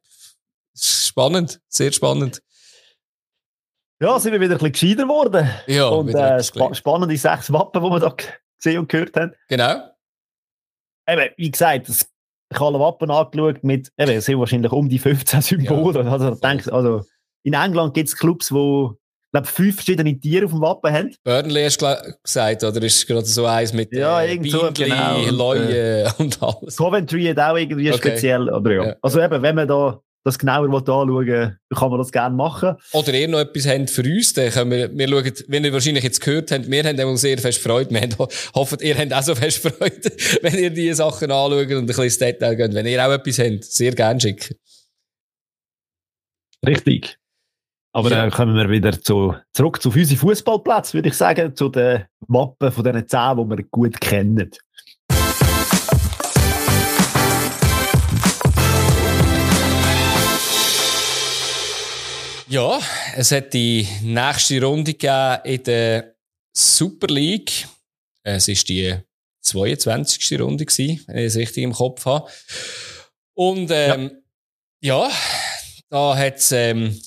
[0.74, 2.42] Spannend, sehr spannend.
[4.00, 5.48] Ja, sind wir wieder ein bisschen gescheiter geworden.
[5.66, 8.16] Ja, und äh, spa spannende sechs Wappen, die wir da
[8.58, 9.32] gesehen und gehört haben.
[9.48, 9.90] Genau.
[11.08, 12.08] Eben, wie gesagt, das,
[12.50, 16.02] ich habe alle Wappen angeschaut mit, eben, es sind wahrscheinlich um die 15 Symbole.
[16.02, 17.04] Ja, also, denk, also,
[17.44, 18.52] in England gibt es Clubs,
[19.32, 21.14] wo glaube, fünf verschiedene Tiere auf dem Wappen haben.
[21.24, 25.30] Burnley hast du gesagt, oder ist gerade so eins mit ja, äh, Bienenli, genau.
[25.30, 26.76] Leuen äh, und alles?
[26.76, 28.10] Coventry hat auch irgendwie okay.
[28.10, 28.84] speziell, oder ja.
[28.84, 28.96] ja.
[29.00, 32.76] Also eben, wenn man da das genauer anschauen will, kann man das gerne machen.
[32.92, 36.04] Oder ihr noch etwas habt für uns, dann können wir, wir schauen, wenn ihr wahrscheinlich
[36.04, 38.14] jetzt gehört habt, wir haben auch sehr fest Freude, wir haben,
[38.54, 42.04] hoffen, ihr habt auch so fest Freude, wenn ihr diese Sachen anschaut und ein bisschen
[42.04, 42.74] ins Detail geht.
[42.74, 44.56] Wenn ihr auch etwas habt, sehr gerne schicken.
[46.64, 47.18] Richtig.
[47.94, 48.16] Aber ja.
[48.16, 52.72] dann kommen wir wieder zu, zurück zu unseren Fußballplätzen, würde ich sagen, zu den Wappen
[52.72, 54.50] von diesen zehn, die wir gut kennen.
[62.48, 62.80] Ja,
[63.14, 66.14] es hat die nächste Runde gegeben in der
[66.54, 67.66] Super League.
[68.24, 68.96] Es ist die
[69.42, 70.40] 22.
[70.40, 72.30] Runde gewesen, wenn ich es richtig im Kopf habe.
[73.34, 74.22] Und ähm,
[74.80, 75.08] ja.
[75.08, 75.10] ja,
[75.90, 76.98] da hat es ähm,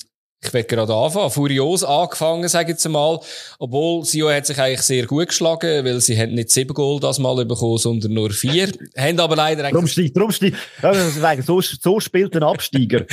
[0.46, 3.20] ich werde gerade anfangen, furios angefangen, sage ich jetzt mal.
[3.60, 7.20] Obwohl, Sio hat sich eigentlich sehr gut geschlagen, weil sie haben nicht sieben Goal das
[7.20, 8.70] Mal bekommen, sondern nur vier.
[8.98, 9.74] haben aber leider eigentlich...
[9.74, 11.46] Drum steigt, drum steigt.
[11.46, 13.06] So, so spielt ein Absteiger.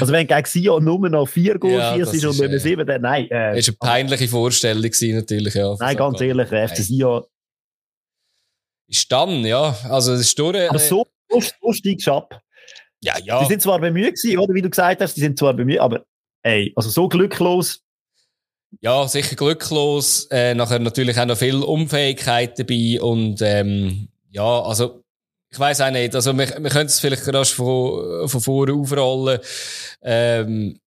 [0.00, 3.02] also wenn gegen Sio nur noch vier Goal ja, schießt und nicht mehr sieben, dann
[3.02, 3.30] nein.
[3.30, 5.74] Äh, das war eine peinliche Vorstellung gewesen, natürlich, ja.
[5.78, 7.26] Nein, ganz ehrlich, der FC Sio...
[8.88, 9.76] Ist dann, ja.
[9.88, 10.68] Also, es ist durch...
[10.68, 12.40] Aber so, so, so steigst du ab.
[13.02, 13.40] Ja, ja.
[13.40, 16.04] Die sind zwar bemüht gewesen, oder wie du gesagt hast, die sind zwar bemüht, aber
[16.42, 17.82] ey, also so glücklos.
[18.80, 20.26] Ja, sicher glücklos.
[20.30, 25.02] Äh, nachher natürlich auch noch viel Unfähigkeit dabei und ähm, ja, also
[25.50, 26.14] ich weiß auch nicht.
[26.14, 29.40] Also wir, wir können es vielleicht rasch von, von vorne aufrollen.
[30.02, 30.80] Ähm,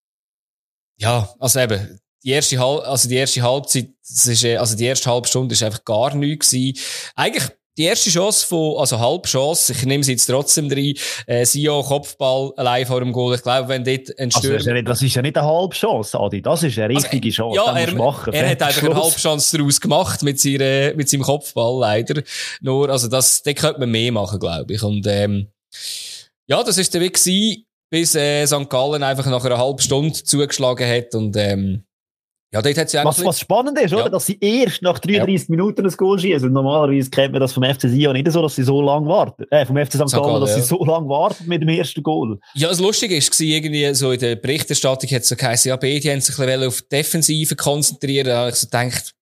[0.97, 4.85] ja, also eben die erste Halb, also die erste Halbzeit, das ist, äh, also die
[4.85, 6.79] erste halbe Stunde ist einfach gar nichts gewesen.
[7.15, 10.93] Eigentlich die erste Chance von, also Halbchance, ich nehme sie jetzt trotzdem rein,
[11.25, 13.35] äh, Sio, Kopfball allein vor dem Goal.
[13.35, 14.57] Ich glaube, wenn dort ein Stürmer...
[14.57, 16.41] Also das ist ja nicht eine Halbchance, Adi.
[16.41, 17.55] Das ist eine also, richtige Chance.
[17.55, 18.33] Ja, er, machen.
[18.33, 22.21] er hat einfach eine Halbchance daraus gemacht mit, seiner, mit seinem Kopfball, leider.
[22.61, 24.83] Nur, also das, da könnte man mehr machen, glaube ich.
[24.83, 25.47] Und, ähm,
[26.47, 28.69] ja, das ist der Weg gewesen, bis, äh, St.
[28.69, 31.83] Gallen einfach nach einer halben Stunde zugeschlagen hat und, ähm,
[32.53, 33.97] ja, dort hat sie was, was spannend ist, ja.
[33.97, 34.11] oder?
[34.11, 35.55] Dass sie erst nach 33 ja.
[35.55, 36.53] Minuten ein Goal schießen.
[36.53, 39.43] Normalerweise kennt man das vom FC Sion nicht so, dass sie so lange warten.
[39.49, 40.13] Äh, vom FC St.
[40.13, 40.55] Gallen, dass ja.
[40.57, 42.39] sie so lange warten mit dem ersten Goal.
[42.53, 46.11] Ja, das Lustige ist, irgendwie so in der Berichterstattung hat es so geheißen, ja, beide
[46.11, 48.27] haben sich ein bisschen auf Defensive konzentrieren.
[48.27, 49.15] Da habe ich so gedacht,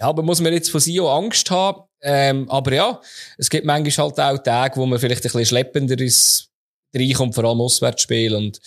[0.00, 1.82] ja, aber muss man jetzt von Sion Angst haben?
[2.00, 3.00] Ähm, aber ja,
[3.36, 6.48] es gibt manchmal halt auch Tage, wo man vielleicht ein bisschen schleppender ist,
[6.96, 8.60] reinkommt, vor allem Auswärtsspiel und,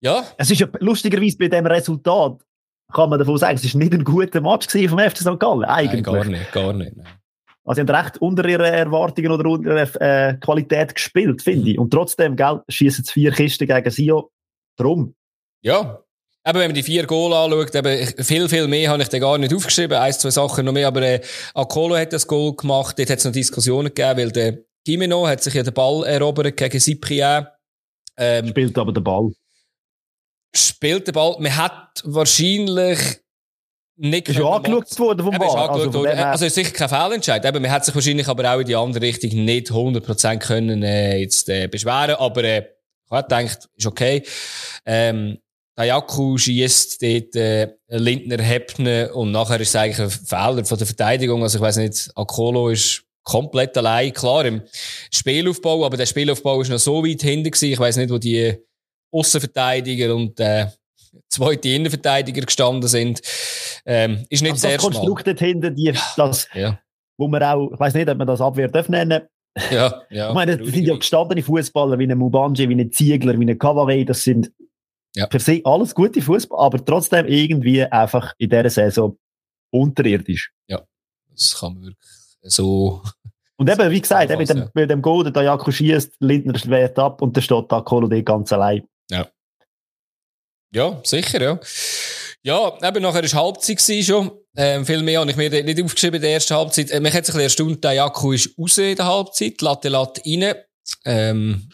[0.00, 0.24] ja.
[0.38, 2.40] Es ist ja lustigerweise bei dem Resultat,
[2.92, 5.38] kann man davon sagen, es ist nicht ein guter Match vom FC St.
[5.38, 6.02] Gallen, eigentlich.
[6.02, 6.96] Nein, gar nicht, gar nicht.
[6.96, 7.06] Nein.
[7.64, 11.66] Also, sie haben recht unter ihren Erwartungen oder unter ihrer äh, Qualität gespielt, finde mhm.
[11.68, 11.78] ich.
[11.78, 14.30] Und trotzdem, gell, schießen sie vier Kisten gegen Sio.
[14.76, 15.14] Drum.
[15.62, 16.00] Ja.
[16.42, 19.36] Aber wenn man die vier Goal anschaut, eben, viel, viel mehr habe ich da gar
[19.36, 19.98] nicht aufgeschrieben.
[19.98, 20.88] Eins, zwei Sachen noch mehr.
[20.88, 21.20] Aber, äh,
[21.54, 22.98] Akolo hat das Goal gemacht.
[22.98, 26.56] Dort hat es noch Diskussionen gegeben, weil der Gimeno hat sich ja den Ball erobert
[26.56, 27.46] gegen Cyprien.
[28.16, 29.30] Ähm, Spielt aber den Ball
[30.54, 31.36] spielt der Ball.
[31.38, 32.98] Man hat wahrscheinlich
[33.96, 35.68] nicht ist ja angeschaut worden vom Ball.
[35.68, 36.18] Also, worden.
[36.18, 37.44] also ist sicher kein Fehlentscheid.
[37.44, 41.18] Eben, man hat sich wahrscheinlich aber auch in die andere Richtung nicht 100% können äh,
[41.18, 42.14] jetzt äh, beschweren.
[42.16, 44.22] Aber äh, ich habe gedacht, ist okay.
[44.86, 45.38] Ähm,
[45.76, 50.86] Dayaku schießt dort äh, Lindner Hepner und nachher ist es eigentlich ein Fehler von der
[50.86, 51.42] Verteidigung.
[51.42, 54.12] Also ich weiß nicht, Akolo ist komplett allein.
[54.12, 54.62] Klar, im
[55.10, 57.72] Spielaufbau, aber der Spielaufbau ist noch so weit hinten gewesen.
[57.72, 58.56] Ich weiß nicht, wo die
[59.12, 60.66] Außenverteidiger und äh,
[61.28, 63.20] zweite Innenverteidiger gestanden sind.
[63.84, 66.78] Ähm, ist nicht also das Konstrukt dort hinten, die, das, ja.
[67.16, 69.22] wo man auch, ich weiß nicht, ob man das Abwehr darf nennen
[69.70, 70.28] ja, ja.
[70.28, 73.58] Ich meine, das sind ja gestandene Fußballer wie ein Mubanji, wie ein Ziegler, wie ein
[73.58, 74.52] Cavare, das sind
[75.14, 75.26] ja.
[75.26, 79.18] per se alles gute Fußballer, aber trotzdem irgendwie einfach in dieser Saison
[79.70, 80.52] unterirdisch.
[80.68, 80.82] Ja,
[81.30, 82.10] das kann man wirklich
[82.42, 83.02] so
[83.56, 87.20] und eben, wie gesagt, mit dem, mit dem Goal, der Jakob schießt, Lindner schwert ab
[87.20, 88.86] und dann steht da Kolode ganz allein.
[89.10, 89.28] Ja.
[90.72, 91.60] Ja, sicher, ja.
[92.42, 94.30] Ja, eben nachher war Halbzeit schon.
[94.56, 96.90] Ähm, viel mehr habe ich mir nicht aufgeschrieben in der ersten Halbzeit.
[96.90, 99.88] Äh, mich hat sich ein bisschen erstaunt, der Jakob ist raus in der Halbzeit, Latte
[99.88, 100.54] Latte rein.
[101.04, 101.68] Ähm,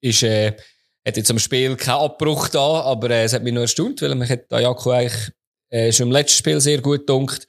[0.00, 0.56] ist, äh,
[1.06, 4.14] hat jetzt am Spiel keinen Abbruch da, aber äh, es hat mich nur erstaunt, weil
[4.14, 5.32] mich hat der Jakob eigentlich
[5.70, 7.46] äh, schon im letzten Spiel sehr gut gedunkt.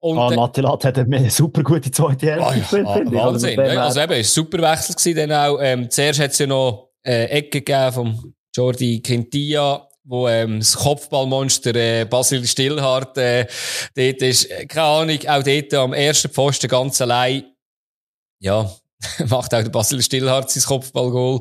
[0.00, 3.12] Und, ah, Nattelat hat eine super gute zweite Hälfte ah, gespielt, ah, ich.
[3.12, 3.60] Wahnsinn.
[3.60, 5.58] Also, also eben, es war super Wechsel gewesen, dann auch.
[5.60, 10.76] Ähm, zuerst hat es ja noch äh, Ecke gegeben vom Jordi Quintilla, wo ähm, das
[10.76, 13.46] Kopfballmonster äh, Basil Stillhardt äh,
[13.94, 14.48] dort ist.
[14.68, 17.44] Keine Ahnung, auch dort am ersten Pfosten ganz allein.
[18.38, 18.70] Ja,
[19.28, 21.40] macht auch der Basil Stillhardt sein Kopfballgoal.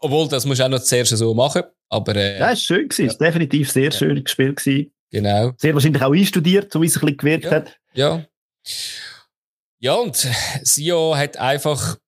[0.00, 1.62] Obwohl, das muss auch noch zuerst so machen.
[1.88, 3.06] Aber, äh, ja, ist schön gewesen.
[3.06, 3.12] Ja.
[3.12, 4.92] Ist definitiv sehr schön gespielt gewesen.
[5.10, 5.52] Genau.
[5.56, 7.50] Sehr wahrscheinlich auch einstudiert, so wie es ein bisschen gewirkt ja.
[7.50, 7.78] hat.
[7.94, 8.24] Ja.
[9.78, 10.16] Ja, und
[10.62, 11.98] Sio hat einfach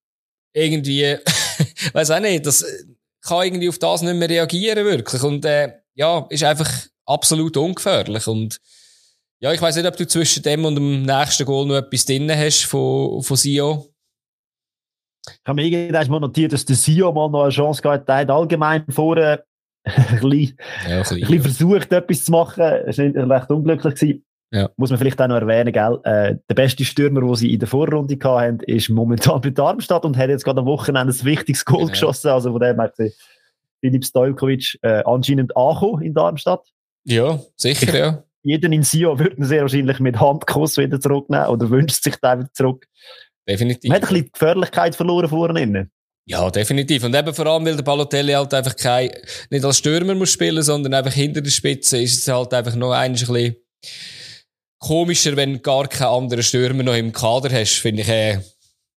[0.53, 1.17] irgendwie,
[1.93, 2.65] weiß auch nicht, das
[3.29, 5.23] kann irgendwie auf das nicht mehr reagieren, wirklich.
[5.23, 6.71] Und, äh, ja, ist einfach
[7.07, 8.27] absolut ungefährlich.
[8.27, 8.61] Und,
[9.41, 12.31] ja, ich weiß nicht, ob du zwischen dem und dem nächsten Goal noch etwas drin
[12.31, 13.87] hast von, von Sio.
[15.27, 18.31] Ich habe mir irgendwann mal notiert, dass der Sio mal noch eine Chance gehabt hat,
[18.31, 19.45] allgemein vorher
[19.85, 22.63] ein bisschen, ja, ein bisschen, ein bisschen versucht, etwas zu machen.
[22.63, 23.95] Es war recht unglücklich.
[23.95, 24.25] Gewesen.
[24.51, 24.71] Ja.
[24.77, 25.99] Muss man vielleicht auch noch erwähnen, gell?
[26.05, 30.17] Äh, der beste Stürmer, den sie in der Vorrunde hatten, ist momentan bei Darmstadt und
[30.17, 31.91] hat jetzt gerade am Wochenende ein wichtiges Goal genau.
[31.91, 32.29] geschossen.
[32.31, 32.95] Also von dem hat
[33.81, 36.67] Filip Stojkovic äh, anscheinend angekommen in Darmstadt.
[37.05, 38.25] Ja, sicher, ja.
[38.43, 42.53] Jeden in Sio würde sehr wahrscheinlich mit Handkuss wieder zurücknehmen oder wünscht sich da wieder
[42.53, 42.87] zurück.
[43.47, 43.89] Definitiv.
[43.89, 45.91] Man hat ein bisschen die Gefährlichkeit verloren vorne.
[46.27, 47.05] Ja, definitiv.
[47.05, 49.11] Und eben vor allem, weil der Balotelli halt einfach kein,
[49.51, 52.93] nicht als Stürmer muss spielen, sondern einfach hinter der Spitze ist es halt einfach noch
[52.93, 53.57] ein bisschen
[54.79, 58.41] komischer, wenn du gar keinen anderen Stürmer noch im Kader hast, finde ich, äh,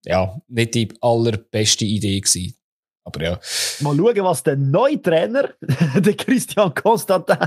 [0.05, 2.55] ja, nicht die allerbeste Idee gewesen.
[3.03, 3.39] Aber ja.
[3.79, 5.49] Mal schauen, was der neue Trainer,
[5.95, 7.37] der Christian Constantin,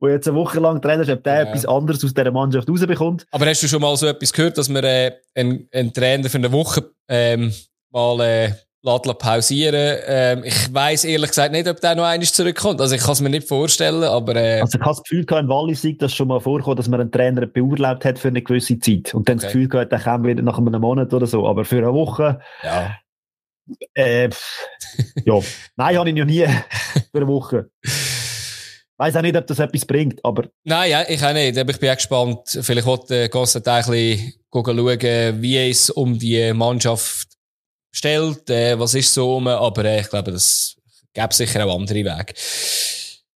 [0.00, 1.42] der jetzt eine Woche lang Trainer ist, ob der ja.
[1.42, 3.26] etwas anderes aus dieser Mannschaft rausbekommt.
[3.30, 6.38] Aber hast du schon mal so etwas gehört, dass man äh, einen, einen Trainer für
[6.38, 7.52] eine Woche ähm,
[7.90, 8.52] mal äh,
[8.84, 9.98] lässt pausieren.
[10.06, 12.80] Ähm, ich weiss ehrlich gesagt nicht, ob der noch einmal zurückkommt.
[12.80, 14.36] Also ich kann es mir nicht vorstellen, aber...
[14.36, 16.88] Äh, also ich habe das Gefühl gehabt, in Wallis sei das schon mal vorgekommen, dass
[16.88, 19.14] man einen Trainer beurlaubt hat für eine gewisse Zeit.
[19.14, 19.46] Und dann okay.
[19.46, 21.46] das Gefühl gehabt, der kommt wieder nach einem Monat oder so.
[21.46, 22.40] Aber für eine Woche...
[22.62, 22.96] Ja.
[23.94, 24.28] Äh,
[25.24, 25.40] ja.
[25.76, 26.44] Nein, habe ich noch nie
[27.10, 27.70] für eine Woche.
[28.98, 30.44] weiß auch nicht, ob das etwas bringt, aber...
[30.64, 31.56] Nein, ja, ich auch nicht.
[31.56, 32.58] Aber ich bin auch gespannt.
[32.60, 37.33] Vielleicht wollte Gosset ein bisschen schauen, wie es um die Mannschaft
[37.94, 40.76] stellt, äh, was ist so um, aber äh, ich glaube, das
[41.12, 42.34] gäbe sicher auch andere Wege.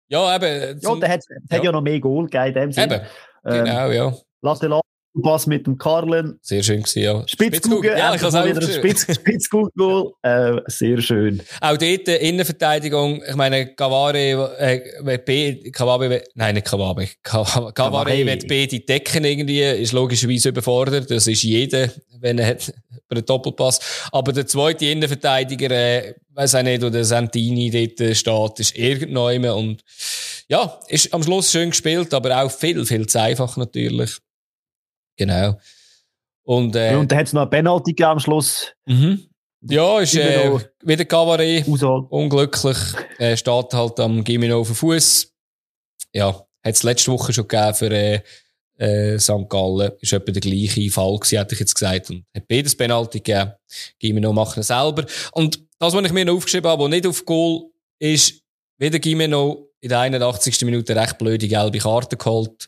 [0.09, 0.79] Ja, eben.
[0.81, 1.57] Ja, der hat, ja.
[1.57, 3.07] hat ja noch mehr Goal gegeben in dem Sinne.
[3.45, 4.13] Eben, genau, ähm, ja.
[4.41, 4.73] Lass den
[5.21, 6.39] Pass mit dem Karlen.
[6.41, 7.23] Sehr schön gewesen, ja.
[7.27, 7.97] Spitzkugel.
[7.97, 10.11] Ja, ich habe wieder ein Spitz, Spitzkugel.
[10.23, 11.41] Äh, sehr schön.
[11.61, 13.21] Auch dort äh, Innenverteidigung.
[13.27, 17.07] Ich meine, Cavare, äh, B, Kawabe, nein, nicht Kawabe.
[17.23, 21.09] Cavare wird B die decken irgendwie, ist logischerweise überfordert.
[21.09, 22.73] Das ist jeder, wenn er hat,
[23.09, 23.79] über einen Doppelpass.
[24.11, 28.77] Aber der zweite Innenverteidiger, äh, weiß auch nicht, wo der Santini dort äh, steht, ist
[28.77, 29.83] irgendwann und,
[30.49, 34.17] ja, ist am Schluss schön gespielt, aber auch viel, viel zu einfach natürlich.
[35.17, 35.59] Genau.
[36.43, 38.71] Und, äh, und dann hat es noch eine Penalty gegeben am Schluss.
[38.85, 39.27] Mhm.
[39.61, 40.51] Ja, ist äh,
[40.81, 41.67] wieder Cabaret.
[41.67, 42.77] Unglücklich.
[43.17, 45.33] Äh, steht halt am Gimino auf dem Fuß.
[46.13, 48.21] Ja, hat es letzte Woche schon gegeben für äh,
[48.77, 49.49] äh, St.
[49.49, 49.91] Gallen.
[49.99, 52.09] Ist etwa der gleiche Fall gewesen, hätte ich jetzt gesagt.
[52.11, 53.53] Und hat beides Penalty gegeben.
[53.99, 55.05] Gimino macht es selber.
[55.33, 57.65] Und das, was ich mir noch aufgeschrieben habe, was nicht auf Goal
[57.99, 58.41] ist,
[58.77, 60.61] wieder Gimino in der 81.
[60.61, 62.67] Minute recht blöde gelbe Karte geholt.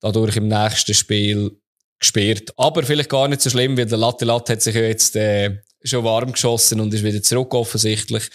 [0.00, 1.60] Dadurch im nächsten Spiel
[2.00, 2.52] gesperrt.
[2.56, 5.60] Aber vielleicht gar nicht so schlimm, weil der Latte Latte hat sich ja jetzt äh,
[5.84, 8.28] schon warm geschossen und ist wieder zurück offensichtlich.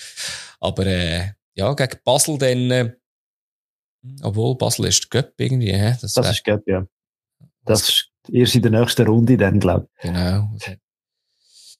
[0.59, 2.93] Aber äh, ja, gegen Basel dann, äh,
[4.21, 5.73] obwohl Basel ist Göpp irgendwie.
[5.73, 5.97] Hä?
[6.01, 6.85] Das, das ist Göpp, ja.
[7.65, 10.03] Das ist erst in der nächsten Runde dann, glaube ich.
[10.03, 10.49] Genau.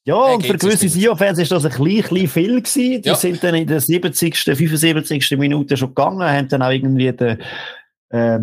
[0.08, 3.02] Ja, und für gewisse Sio-Fans ist das ein bisschen, viel gewesen.
[3.02, 3.16] Die ja.
[3.16, 5.32] sind dann in der 70., 75.
[5.32, 7.42] Minute schon gegangen, haben dann auch irgendwie den,
[8.10, 8.40] äh,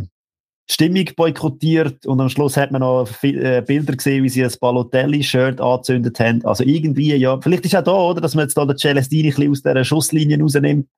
[0.70, 5.60] Stimmung boykottiert und am Schluss hat man noch äh, Bilder gesehen, wie sie ein Balotelli-Shirt
[5.60, 6.44] angezündet haben.
[6.44, 9.34] Also irgendwie, ja, vielleicht ist auch da, oder, dass man jetzt da den Celestini ein
[9.34, 10.88] bisschen aus dieser Schusslinie rausnimmt.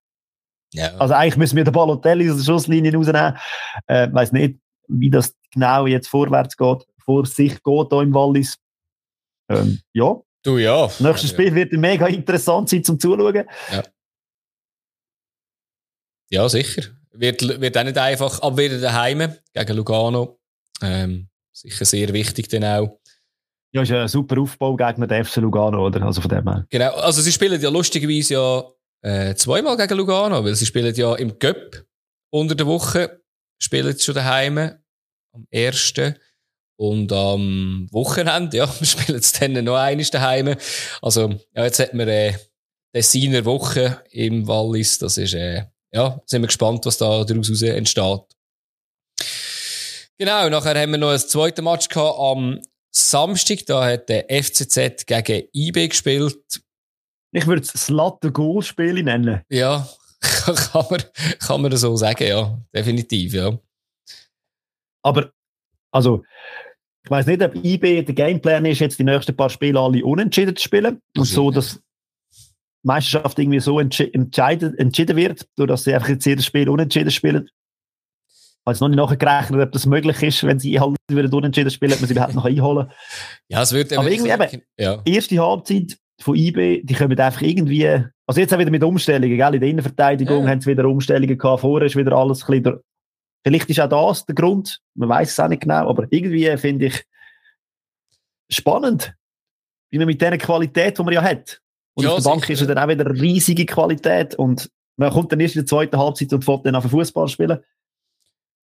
[0.72, 0.94] Ja.
[0.96, 3.38] Also eigentlich müssen wir den Balotelli aus der Schusslinie rausnehmen.
[3.86, 8.58] Äh, weiß nicht, wie das genau jetzt vorwärts geht, vor sich geht hier im Wallis.
[9.48, 10.16] Ähm, ja.
[10.42, 10.86] Du ja.
[10.86, 11.54] Das nächste Spiel ja.
[11.54, 13.44] wird mega interessant sein zum Zuschauen.
[13.72, 13.82] Ja.
[16.30, 16.82] Ja, sicher.
[17.16, 20.40] Wird, wird auch nicht einfach, aber wieder daheim gegen Lugano.
[20.82, 23.00] Ähm, sicher sehr wichtig dann auch.
[23.72, 26.02] Ja, ist ein super Aufbau gegen den FC Lugano, oder?
[26.02, 26.66] Also von dem her.
[26.70, 28.64] Genau, also sie spielen ja lustigerweise ja
[29.02, 31.84] äh, zweimal gegen Lugano, weil sie spielen ja im Göpp
[32.30, 33.20] unter der Woche,
[33.60, 34.58] spielen sie schon daheim
[35.32, 36.16] am ersten
[36.76, 40.56] und am Wochenende, ja, spielen sie dann noch eines daheim.
[41.02, 42.34] Also, ja, jetzt hat man äh,
[42.94, 48.20] Dessiner Woche im Wallis, das ist äh, ja, sind wir gespannt, was da daraus entsteht.
[50.18, 53.66] Genau, nachher haben wir noch ein zweites Match gehabt am Samstag.
[53.66, 56.62] Da hat der FCZ gegen IB gespielt.
[57.32, 59.42] Ich würde es Slatter-Goal-Spiel nennen.
[59.48, 59.88] Ja,
[60.20, 61.02] kann man,
[61.40, 62.58] kann man so sagen, ja.
[62.74, 63.58] Definitiv, ja.
[65.02, 65.32] Aber,
[65.92, 66.24] also,
[67.04, 70.56] ich weiß nicht, ob IB der Gameplan ist, jetzt die nächsten paar Spiele alle unentschieden
[70.56, 71.00] zu spielen.
[71.16, 71.80] Und so, dass
[72.84, 74.32] Meisterschaft irgendwie so entschieden,
[74.78, 77.48] entschieden wird, durch dass sie einfach jetzt jedes Spiel unentschieden spielen.
[78.28, 81.70] Ich habe jetzt noch nicht nachgerechnet, ob das möglich ist, wenn sie halt wieder unentschieden
[81.70, 82.90] spielen, ob man sie überhaupt noch einholen.
[83.48, 85.02] Ja, es wird Aber irgendwie eben, ja.
[85.04, 87.86] erste Halbzeit von IB, die kommen einfach irgendwie,
[88.26, 89.54] also jetzt auch wieder mit Umstellungen, gell?
[89.54, 90.50] in der Innenverteidigung ja.
[90.50, 92.80] haben sie wieder Umstellungen gehabt, vorher ist wieder alles ein bisschen,
[93.44, 96.86] vielleicht ist auch das der Grund, man weiß es auch nicht genau, aber irgendwie finde
[96.86, 97.04] ich
[98.48, 99.14] spannend,
[99.90, 101.60] wie man mit dieser Qualität, die man ja hat,
[101.94, 102.52] und ja, auf der Bank sicher.
[102.52, 105.98] ist er dann auch wieder riesige Qualität und man kommt dann erst in der zweiten
[105.98, 107.58] Halbzeit und fährt dann auf Fußball spielen.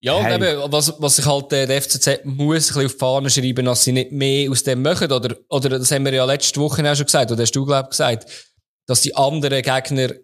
[0.02, 0.34] Ja, hey.
[0.34, 3.30] und eben, was, was sich halt äh, der FCZ muss ein bisschen auf die Fahne
[3.30, 6.58] schreiben, dass sie nicht mehr aus dem machen, oder, oder das haben wir ja letzte
[6.60, 8.50] Woche auch schon gesagt, oder hast du, glaub gesagt,
[8.86, 10.14] dass die anderen Gegner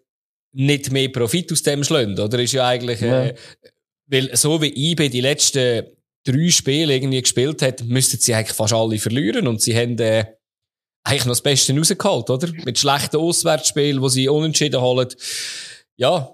[0.53, 3.35] nicht mehr Profit aus dem schlagen, oder ist ja eigentlich, äh,
[4.07, 5.85] weil so wie IB die letzten
[6.25, 10.25] drei Spiele irgendwie gespielt hat, müssten sie eigentlich fast alle verlieren und sie haben äh,
[11.07, 12.49] eigentlich noch das Beste rausgeholt, oder?
[12.65, 15.09] Mit schlechten Auswärtsspielen, wo sie unentschieden holen.
[15.97, 16.33] Ja,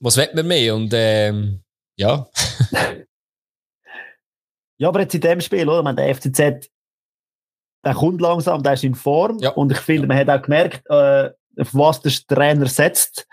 [0.00, 0.74] was will man mehr?
[0.74, 1.62] Und ähm,
[1.96, 2.26] ja.
[4.78, 5.84] ja, aber jetzt in dem Spiel, oder?
[5.84, 6.68] Man, der FCZ,
[7.84, 9.38] der kommt langsam, der ist in Form.
[9.38, 9.50] Ja.
[9.50, 13.28] Und ich finde, man hat auch gemerkt, äh, auf was der Trainer setzt.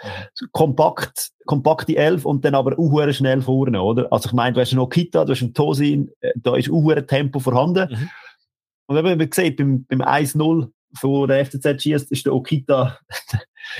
[0.52, 4.12] Kompakt, kompakte Elf und dann aber auch schnell vorne, oder?
[4.12, 6.94] Also ich meine, du hast noch Kita, du hast einen Tosin, äh, da ist auch
[7.08, 7.90] Tempo vorhanden.
[7.90, 8.10] Mhm.
[8.88, 12.98] Und wenn man sieht, beim, beim 1-0 von der FCZ schießt, ist der Okita.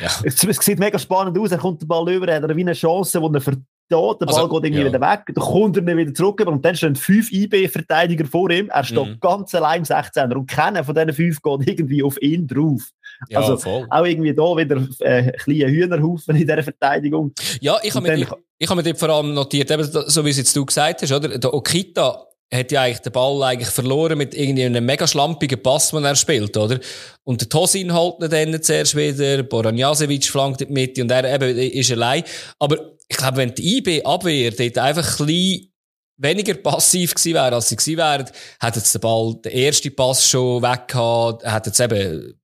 [0.02, 0.10] ja.
[0.24, 1.52] es, sieht mega spannend aus.
[1.52, 4.36] Er kommt den Ball über, er hat wie eine Chance, wo er versteht, der Ball
[4.36, 4.88] also, geht irgendwie ja.
[4.88, 8.70] wieder weg, dann kommt er nicht wieder zurück und dann stehen fünf IB-Verteidiger vor ihm.
[8.70, 9.20] Er steht mhm.
[9.22, 12.82] ganz allein im 16er und keiner von diesen fünf geht irgendwie auf ihn drauf.
[13.30, 13.88] Ja, also voll.
[13.90, 17.34] auch irgendwie da wieder äh, ein kleiner Hühnerhaufen in dieser Verteidigung.
[17.62, 20.38] Ja, ich habe mir, ich hab mir dort vor allem notiert, eben, so wie es
[20.38, 21.38] jetzt du gesagt hast, oder?
[21.38, 25.92] Der Okita hat ja eigentlich den Ball eigentlich verloren mit irgendwie einem mega schlampigen Pass,
[25.92, 26.80] den er spielt, oder?
[27.24, 31.12] Und der Tosin hält ihn dann zuerst wieder, Boran Jasevic flankt in die Mitte und
[31.12, 32.24] er eben ist allein.
[32.60, 35.74] Aber ich glaube, wenn die IB-Abwehr dort einfach ein bisschen
[36.18, 38.26] weniger passiv gewesen wäre, als sie gewesen wären,
[38.60, 42.40] hätte jetzt der Ball den ersten Pass schon weg gehabt, hätte jetzt eben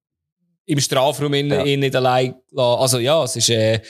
[0.66, 1.64] im Strafraum ihn, ja.
[1.64, 2.82] ihn nicht allein gelassen.
[2.82, 3.82] Also ja, es ist, äh,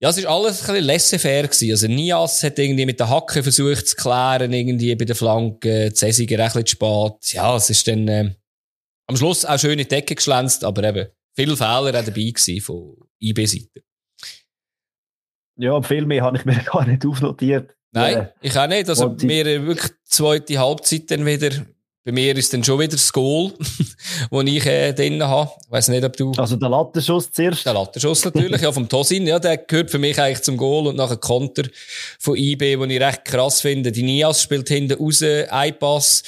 [0.00, 1.70] ja, es ist alles ein bisschen laissez-faire gewesen.
[1.70, 6.38] Also Nias hat irgendwie mit der Hacke versucht zu klären, irgendwie bei der Flanke, Cäsiger
[6.38, 7.32] ein bisschen spät.
[7.32, 8.34] Ja, es ist dann, äh,
[9.06, 12.60] am Schluss auch schön in die Decke geschlänzt, aber eben, viele Fehler auch dabei gewesen
[12.60, 13.82] von IB-Seite.
[15.58, 17.74] Ja, viel mehr habe ich mir gar nicht aufnotiert.
[17.92, 18.88] Nein, äh, ich auch nicht.
[18.90, 21.64] Also, mir wirklich zweite Halbzeit dann wieder
[22.06, 23.52] bei mir ist dann schon wieder das Goal,
[24.30, 25.50] das ich äh, drin habe.
[25.64, 26.30] Ich weiss nicht, ob du...
[26.36, 27.66] Also der Lattenschuss zuerst?
[27.66, 29.26] Der Lattenschuss natürlich, ja, vom Tosin.
[29.26, 31.64] Ja, der gehört für mich eigentlich zum Goal und nachher Konter
[32.20, 33.90] von IB, den ich recht krass finde.
[33.90, 36.22] Die Nias spielt hinten raus, ein Pass.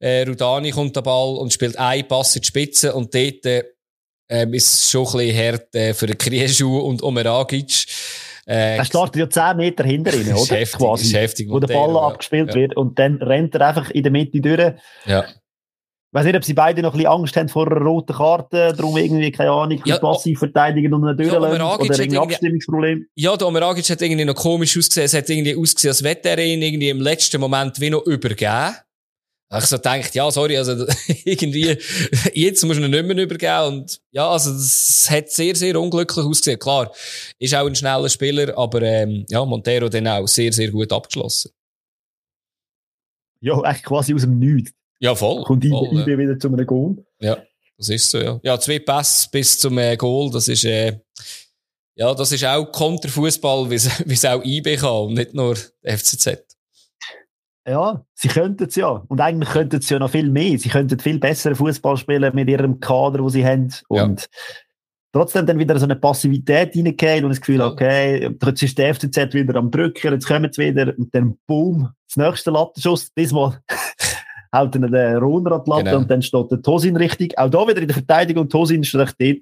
[0.00, 3.64] Äh, Rudani kommt der Ball und spielt ein Pass in die Spitze und dort äh,
[4.50, 7.86] ist es schon ein bisschen hart äh, für den Krieschuh und Omeragic.
[8.46, 10.56] Äh, er startet ja 10 Meter hinter ihnen, oder?
[10.56, 12.00] Heftig, Quasi, heftig wo der Ball ja.
[12.00, 12.54] abgespielt ja.
[12.54, 14.74] wird und dann rennt er einfach in der Mitte durch.
[15.06, 15.24] Ja.
[15.24, 18.74] Ich weiß nicht, ob sie beide noch ein bisschen Angst haben vor einer roten Karte,
[18.76, 23.06] darum irgendwie, keine Ahnung, ja, passiv verteidigen und durchlassen ja, oder ein Abstimmungsproblem.
[23.14, 25.06] Ja, der Omeragic hat irgendwie noch komisch ausgesehen.
[25.06, 28.74] Es hat irgendwie ausgesehen, als hätte er ihn irgendwie im letzten Moment wie noch übergeben.
[29.58, 30.86] Ich so denkt, ja, sorry, also
[31.24, 31.76] irgendwie,
[32.32, 33.80] jetzt muss man ihn nicht mehr übergeben.
[33.80, 36.58] Und ja, also das hat sehr, sehr unglücklich ausgesehen.
[36.58, 36.90] Klar,
[37.38, 41.50] ist auch ein schneller Spieler, aber ähm, ja, Montero dann auch sehr, sehr gut abgeschlossen.
[43.40, 44.72] Ja, echt quasi aus dem Nichts.
[45.00, 45.42] Ja, voll.
[45.42, 46.18] Kommt voll, IB ja.
[46.18, 47.04] wieder zu einem Goal.
[47.18, 47.36] Ja,
[47.76, 48.40] das ist so, ja.
[48.42, 51.00] Ja, zwei Pässe bis zum äh, Goal, das ist, äh,
[51.96, 53.74] ja, das ist auch Konterfußball, wie
[54.14, 56.51] es auch IB kann und nicht nur FCZ.
[57.66, 59.02] Ja, sie könnten es ja.
[59.06, 60.58] Und eigentlich könnten sie ja noch viel mehr.
[60.58, 63.72] Sie könnten viel besseren Fußball spielen mit ihrem Kader, wo sie haben.
[63.88, 64.26] Und ja.
[65.12, 69.34] trotzdem dann wieder so eine Passivität reingehen und das Gefühl, okay, jetzt ist der FCZ
[69.34, 73.60] wieder am Drücken, jetzt kommen sie wieder und dann boom, das nächste Lattenschuss, diesmal
[74.52, 75.98] hält dann der Rohner an die Latte genau.
[75.98, 77.38] und dann steht der Tosin richtig.
[77.38, 79.38] Auch da wieder in der Verteidigung, Tosin ist recht dort.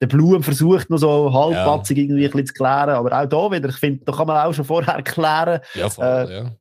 [0.00, 2.04] Der Blum versucht noch so halbpatzig ja.
[2.04, 4.54] irgendwie ein bisschen zu klären, aber auch da wieder, ich finde, da kann man auch
[4.54, 5.60] schon vorher klären.
[5.74, 6.52] Ja, voll, äh, ja.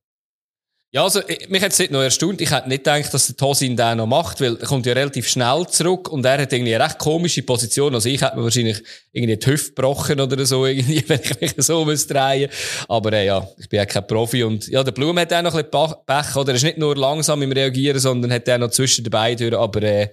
[0.98, 2.42] Ja, also, mich hat es nicht noch erstaunt.
[2.42, 5.30] Ich hätte nicht gedacht, dass der Tosin den noch macht, weil er kommt ja relativ
[5.30, 7.94] schnell zurück und er hat irgendwie eine recht komische Position.
[7.94, 8.82] Also ich hätte mir wahrscheinlich
[9.12, 12.50] irgendwie die Hüfte gebrochen oder so, irgendwie, wenn ich mich so muss drehen
[12.88, 15.54] Aber äh, ja, ich bin ja kein Profi und ja, der Blum hat auch noch
[15.54, 16.54] ein bisschen Pech, oder?
[16.54, 19.84] Er ist nicht nur langsam im Reagieren, sondern hat auch noch zwischen den beiden Aber
[19.84, 20.10] äh,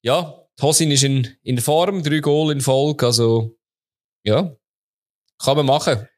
[0.00, 3.54] ja, Tosin ist in, in Form, drei Goal in Folge, also
[4.24, 4.50] ja,
[5.38, 6.08] kann man machen.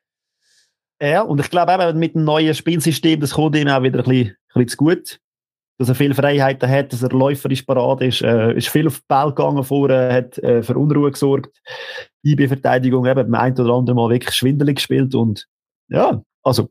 [1.05, 4.05] Ja, und ich glaube eben mit dem neuen Spielsystem, das kommt ihm auch wieder ein
[4.05, 5.21] bisschen, ein bisschen zu gut.
[5.77, 9.07] Dass er viele Freiheiten hat, dass er läuferisch parat ist, äh, ist viel auf den
[9.09, 11.61] Ball gegangen vorher, hat äh, für Unruhe gesorgt.
[12.23, 15.47] IB-Verteidigung eben beim einen oder anderen Mal wirklich schwindelig gespielt und
[15.89, 16.71] ja, also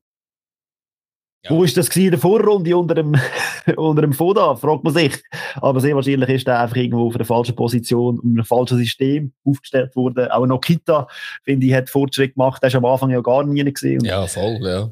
[1.43, 1.51] ja.
[1.51, 3.15] Wo ist das in der Vorrunde unter dem,
[3.75, 4.55] unter dem Foda?
[4.55, 5.21] Fragt man sich.
[5.55, 9.33] Aber sehr wahrscheinlich ist er einfach irgendwo auf einer falschen Position, in einem falschen System
[9.43, 10.31] aufgestellt worden.
[10.31, 11.07] Auch Nokita,
[11.43, 12.61] finde ich, hat Fortschritt gemacht.
[12.61, 14.05] Der ist am Anfang ja gar nie gesehen.
[14.05, 14.89] Ja, voll, ja.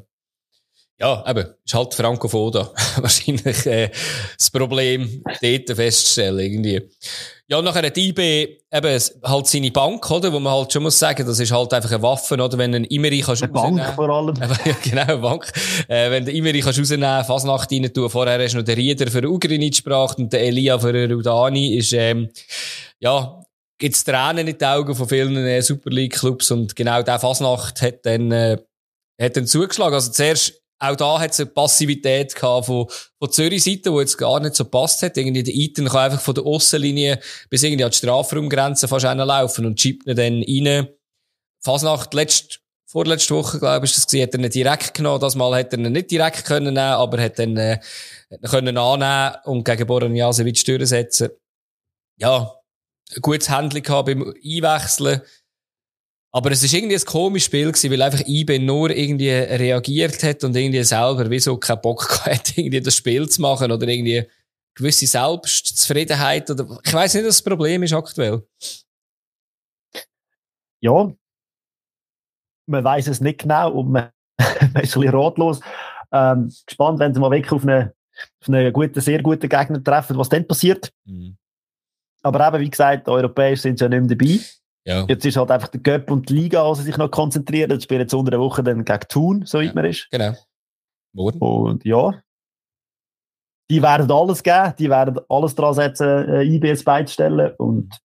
[0.98, 2.70] Ja, eben, ist halt Franco Foda.
[2.96, 3.90] Wahrscheinlich, äh,
[4.38, 6.80] das Problem, dort festzustellen, irgendwie.
[7.48, 8.18] Ja, nachher hat IB
[8.72, 10.32] eben halt seine Bank, oder?
[10.32, 12.56] Wo man halt schon muss sagen, das ist halt einfach eine Waffe, oder?
[12.56, 14.34] Wenn ein Imeri kannst eine Bank vor allem.
[14.64, 15.52] ja, genau, eine Bank.
[15.88, 18.08] Äh, wenn der Imeri kannst rausnehmen, Fasnacht rein tun.
[18.08, 21.92] Vorher hast du noch den Rieder für Ugrinic gebracht und der Elia für Rudani ist,
[21.92, 22.30] ähm,
[23.00, 23.42] ja,
[23.76, 27.82] gibt's Tränen in den Augen von vielen äh, Super League Clubs und genau der Fasnacht
[27.82, 28.56] hat dann, äh,
[29.20, 29.94] hat dann zugeschlagen.
[29.94, 34.56] Also zuerst, auch da hat es eine Passivität von, von Zürich-Seite, wo jetzt gar nicht
[34.56, 35.16] so passt hat.
[35.16, 39.64] Irgendwie der Eiten kann einfach von der Aussenlinie bis irgendwie an die Strafraumgrenze fast laufen
[39.64, 40.88] und schiebt ihn dann rein.
[41.60, 45.20] Fasnacht, letzt, vorletzte Woche, glaube ich, das gesehen, hat er nicht direkt genommen.
[45.20, 47.78] Das Mal hat er ihn nicht direkt können nehmen, aber hat dann, äh,
[48.50, 51.30] können annehmen und gegen Boran Jasewitsch durchsetzen.
[52.18, 52.56] Ja,
[53.14, 55.22] ein gutes Handling gehabt beim Einwechseln.
[56.34, 60.42] Aber es ist irgendwie ein komisches Spiel gewesen, weil einfach IB nur irgendwie reagiert hat
[60.44, 64.26] und irgendwie selber wieso keinen Bock hat, irgendwie das Spiel zu machen oder irgendwie
[64.74, 68.42] gewisse Selbstzufriedenheit oder, ich weiß nicht, was das Problem ist aktuell.
[70.80, 71.12] Ja.
[72.66, 75.60] Man weiß es nicht genau und man, man ist ein bisschen ratlos.
[76.10, 77.90] Ähm, gespannt, wenn sie mal weg auf einen,
[78.40, 80.90] auf einen guten, sehr guten Gegner treffen, was dann passiert.
[81.04, 81.36] Mhm.
[82.22, 84.40] Aber eben, wie gesagt, europäisch sind sie ja nicht mehr dabei.
[84.84, 85.04] Ja.
[85.08, 87.70] Jetzt ist halt einfach der Göpp und die Liga, wo sie sich noch konzentrieren.
[87.70, 89.72] Jetzt spielen jetzt unter der Woche dann gegen Thun, so ja.
[89.74, 90.08] man ist.
[90.10, 90.34] Genau.
[91.14, 91.38] Morgen.
[91.38, 92.20] Und ja.
[93.70, 97.52] Die werden alles geben, die werden alles dran setzen, äh, IBS beizustellen.
[97.58, 97.96] Und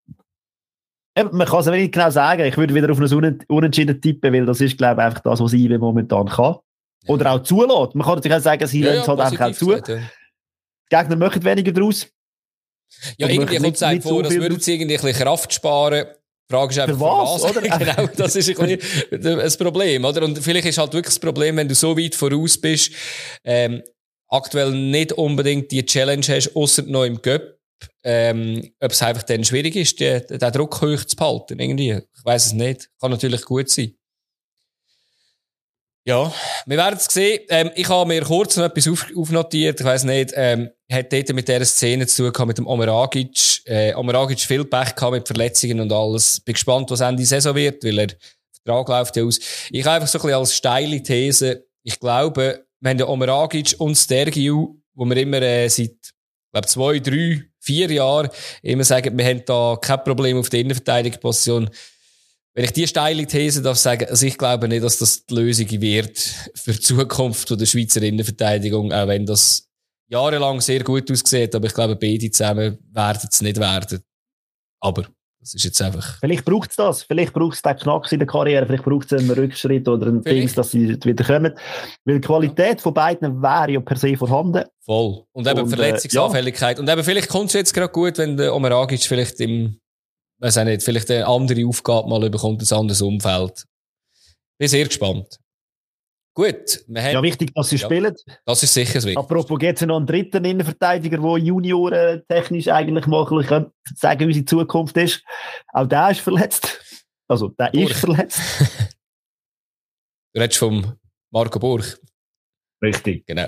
[1.16, 2.46] eben, man kann es nicht genau sagen.
[2.46, 5.54] Ich würde wieder auf ein Unentschieden tippen, weil das ist, glaube ich, einfach das, was
[5.54, 6.58] IB momentan kann.
[7.04, 7.14] Ja.
[7.14, 7.96] Oder auch zulässt.
[7.96, 9.68] Man kann natürlich auch sagen, sie ja, ja, halt einfach auch zu.
[9.68, 9.98] Gesagt, ja.
[9.98, 12.08] Die Gegner machen weniger daraus.
[13.18, 16.06] Ja, irgendwie kommt es einem vor, so als würden sie irgendwie ein bisschen Kraft sparen.
[16.50, 17.52] Die Frage ist einfach, für was, was?
[17.52, 17.62] Oder?
[17.78, 18.80] genau, das ist ein
[19.22, 20.24] ein Problem, oder?
[20.24, 22.92] Und vielleicht ist halt wirklich das Problem, wenn du so weit voraus bist,
[23.44, 23.84] ähm,
[24.30, 27.60] aktuell nicht unbedingt die Challenge hast, außer noch im Göpp,
[28.04, 31.92] ähm, ob es einfach dann schwierig ist, den, den Druck hoch zu behalten, irgendwie.
[31.92, 32.90] Ich weiß es nicht.
[33.00, 33.94] Kann natürlich gut sein.
[36.08, 36.34] Ja,
[36.66, 37.42] wir werden es sehen.
[37.50, 39.82] Ähm, ich habe mir kurz noch etwas auf, aufnotiert.
[39.82, 43.57] Ich weiß nicht, ähm, hat dort mit dieser Szene zu tun gehabt, mit dem Omeragic.
[43.68, 46.40] Äh, Omeragic viel Pech gehabt mit Verletzungen und alles.
[46.40, 48.08] Bin gespannt, was Ende Saison wird, weil er
[48.68, 49.40] Vertrag läuft ja aus.
[49.72, 51.66] Ich habe einfach so ein bisschen als steile These.
[51.84, 55.96] Ich glaube, wenn der Omeragic und Stergiu, wo wir immer äh, seit,
[56.52, 58.30] glaube zwei, drei, vier Jahren
[58.62, 61.70] immer sagen, wir haben da kein Problem auf der Innenverteidigungsposition,
[62.54, 65.70] wenn ich die steile These darf sagen, also ich glaube nicht, dass das die Lösung
[65.80, 66.18] wird
[66.56, 69.67] für die Zukunft der Schweizer Innenverteidigung, auch wenn das
[70.08, 74.02] jahrelang sehr gut aussieht, aber ich glaube, beide zusammen werden es nicht werden.
[74.80, 75.06] Aber
[75.40, 76.20] das ist jetzt einfach.
[76.20, 77.04] Vielleicht braucht es das.
[77.04, 78.66] Vielleicht braucht es den Knacks in der Karriere.
[78.66, 81.54] Vielleicht braucht es einen Rückschritt oder ein Ding, dass sie wieder kommen.
[82.06, 84.66] Weil die Qualität von beiden wäre ja per se vorhanden.
[84.82, 85.24] Voll.
[85.32, 86.78] Und eben und, Verletzungsanfälligkeit.
[86.78, 86.82] Äh, ja.
[86.82, 89.80] Und eben vielleicht kommt es jetzt gerade gut, wenn der Omeragic vielleicht im
[90.40, 93.66] weiß auch nicht, vielleicht eine andere Aufgabe mal bekommt, ein anderes Umfeld.
[94.60, 95.40] Bin sehr gespannt.
[96.38, 96.84] Gut.
[96.86, 98.14] Wir haben, ja, wichtig, dass sie ja, spielen.
[98.46, 99.18] Das ist sicher wichtig.
[99.18, 104.20] Apropos, gibt es noch einen dritten Innenverteidiger, der Junioren technisch eigentlich mal ein bisschen sagen,
[104.20, 105.24] wie unsere Zukunft ist.
[105.74, 106.80] Auch der ist verletzt.
[107.28, 107.90] Also, der Burg.
[107.90, 108.40] ist verletzt.
[110.36, 110.94] du redest vom
[111.32, 112.00] Marco Burg.
[112.84, 113.26] Richtig.
[113.26, 113.48] Genau.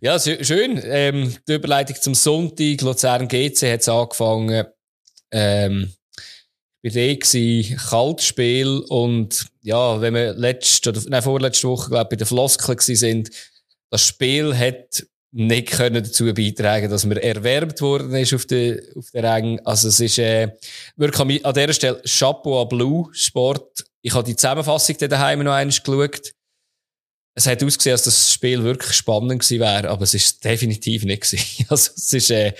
[0.00, 0.80] Ja, schön.
[0.82, 2.80] Ähm, die Überleitung zum Sonntag.
[2.80, 4.66] Luzern GC hat es angefangen.
[5.30, 5.94] Ähm,
[6.84, 12.16] bei dir gewesen, Kaltspiel und ja, wenn wir letzte oder nein, vorletzte Woche, glaube bei
[12.16, 13.30] den Floskeln gewesen sind,
[13.90, 19.10] das Spiel hat nicht können dazu beitragen, dass man erwärmt worden ist auf der, auf
[19.12, 19.58] der Rang.
[19.64, 20.50] Also es ist, äh,
[20.96, 23.84] wirklich an dieser Stelle Chapeau à Blue Sport.
[24.02, 26.34] Ich habe die Zusammenfassung daheim noch einmal geschaut
[27.36, 31.22] es hat ausgesehen, dass das Spiel wirklich spannend gewesen wäre, aber es ist definitiv nicht
[31.22, 31.66] gewesen.
[31.74, 32.52] Also, es ist, äh,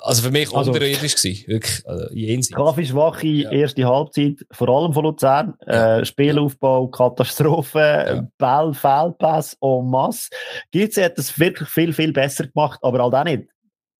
[0.00, 1.46] also für mich also, unterirdisch gewesen.
[1.46, 2.56] Wirklich, also, jenseits.
[2.56, 3.50] Kaffeeschwache ja.
[3.50, 5.54] erste Halbzeit, vor allem von Luzern.
[5.66, 5.98] Ja.
[5.98, 8.28] Äh, Spielaufbau, Katastrophe, ja.
[8.38, 10.30] Ball, Fehlpass, en masse.
[10.72, 13.48] GC hat das wirklich viel, viel besser gemacht, aber halt auch nicht.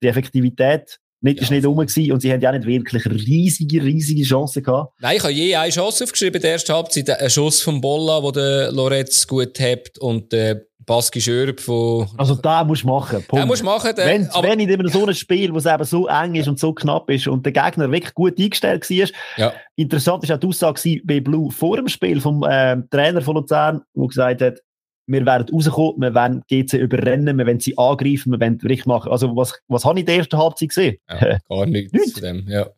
[0.02, 3.06] Die Effektivität nicht, ja, ist nicht rum gewesen und sie haben ja auch nicht wirklich
[3.06, 4.92] riesige, riesige Chancen gehabt.
[5.00, 7.08] Nein, ich habe je eine Chance aufgeschrieben der ersten Halbzeit.
[7.08, 12.08] Ein Schuss vom Bolla, wo der Loretz gut hebt und der Baski Schörb von...
[12.16, 13.24] Also da musst du machen.
[13.28, 13.42] Punkt.
[13.42, 13.94] Den musst du machen.
[13.94, 16.58] Der, wenn, aber, wenn in so einem Spiel, wo es eben so eng ist und
[16.58, 19.52] so knapp ist und der Gegner wirklich gut eingestellt war, ja.
[19.76, 23.82] interessant ist auch die Aussage bei Blue vor dem Spiel vom äh, Trainer von Luzern,
[23.94, 24.58] der gesagt hat,
[25.06, 29.10] wir werden rauskommen, wir werden GC überrennen, wir werden sie angreifen, wir werden richtig machen.
[29.10, 30.96] Also, was, was habe ich in der ersten Halbzeit gesehen?
[31.08, 32.14] Ja, gar nichts, nichts.
[32.14, 32.68] zu dem, ja.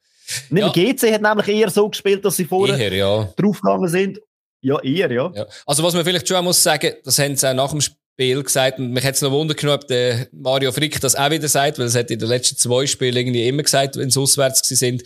[0.51, 0.69] ja.
[0.71, 3.29] GC hat nämlich eher so gespielt, dass sie vorher eher, ja.
[3.37, 4.21] draufgegangen sind.
[4.63, 5.31] Ja, eher, ja.
[5.35, 5.47] ja.
[5.67, 8.79] Also, was man vielleicht schon muss sagen, das haben sie auch nach dem Spiel gesagt,
[8.79, 11.79] und mich hätte es noch wundern können, ob der Mario Frick das auch wieder sagt,
[11.79, 15.03] weil es hat in den letzten zwei Spielen irgendwie immer gesagt, wenn sie auswärts sind.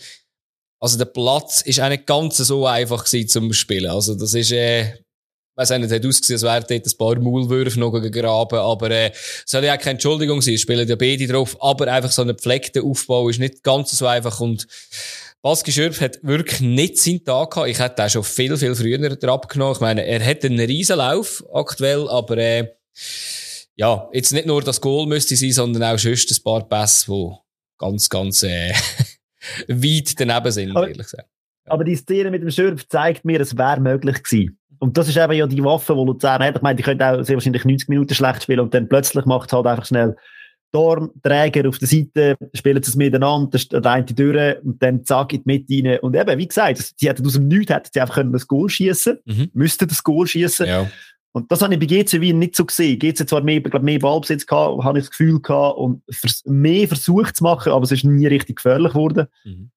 [0.79, 3.91] Also, der Platz ist auch nicht ganz so einfach gewesen zum Spielen.
[3.91, 4.93] Also, das ist, äh,
[5.59, 9.11] weiß nicht, hat ausgesehen, als wäre dort ein paar Maulwürfe noch gegraben, aber äh,
[9.45, 12.29] soll ja auch keine Entschuldigung sein, es spielen ja beide drauf, aber einfach so ein
[12.29, 14.67] gepflegter Aufbau ist nicht ganz so einfach und
[15.41, 17.69] Baski Schürf hat wirklich nicht seinen Tag gehabt.
[17.69, 19.73] Ich hätte auch schon viel, viel früher abgenommen.
[19.73, 22.67] Ich meine, er hat einen Riesenlauf aktuell, aber äh,
[23.77, 27.31] ja, jetzt nicht nur das Goal müsste sein, sondern auch sonst ein paar Pässe, die
[27.77, 28.73] ganz, ganz äh,
[29.69, 31.29] weit daneben sind, aber, ehrlich gesagt.
[31.65, 31.71] Ja.
[31.71, 34.59] Aber die Szene mit dem Schürf zeigt mir, es wäre möglich gewesen.
[34.79, 36.55] Und das ist eben ja die Waffe, die Luzern hat.
[36.55, 39.51] Ich meine, die könnte auch sehr wahrscheinlich 90 Minuten schlecht spielen und dann plötzlich macht
[39.51, 40.15] halt einfach schnell
[40.71, 45.33] Dorm, Träger auf der Seite, spielen sie es miteinander, der eine durch und dann zack
[45.33, 45.99] in die Mitte rein.
[45.99, 48.69] Und eben, wie gesagt, sie hätten aus dem Nichts hätten sie einfach können das Goal
[48.69, 49.49] schießen, mhm.
[49.53, 50.67] müssten das Goal schießen.
[50.67, 50.87] Ja.
[51.31, 52.99] Und das habe ich bei GC Wien nicht so gesehen.
[52.99, 56.03] GC zwar mehr, glaub, mehr Ballbesitz gehabt, habe ich das Gefühl gehabt, und
[56.45, 59.27] mehr versucht zu machen, aber es ist nie richtig gefährlich geworden.
[59.43, 59.71] Mhm.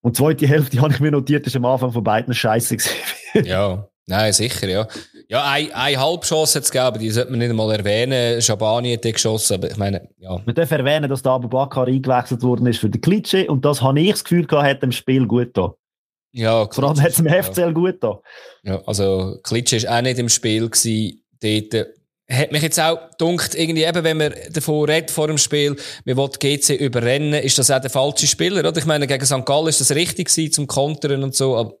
[0.00, 2.96] Und die zweite Hälfte habe ich mir notiert, ist am Anfang von beiden scheiße gesehen.
[3.44, 4.88] ja, nein, sicher, ja.
[5.30, 8.40] Ja, eine, eine Halbchance hat es gegeben, die sollte man nicht einmal erwähnen.
[8.40, 10.40] Schabani hat die geschossen, aber ich meine, ja.
[10.44, 13.82] Man darf erwähnen, dass der Abu Bakr eingewechselt worden ist für den Klitsche und das
[13.82, 15.74] habe ich das Gefühl gehabt, hat dem Spiel gut da.
[16.32, 17.70] Ja, Klitsche, Vor allem hat es dem FCL ja.
[17.70, 18.20] gut da.
[18.62, 21.88] Ja, also Klitsche war auch nicht im Spiel gewesen, dort.
[22.30, 26.16] Hat mich jetzt auch dunkt irgendwie eben, wenn man davon redet vor dem Spiel, wir
[26.18, 28.76] wollen GC überrennen, ist das auch der falsche Spieler, oder?
[28.76, 29.46] Ich meine, gegen St.
[29.46, 31.78] Gallen ist das richtig gewesen zum Kontern und so, aber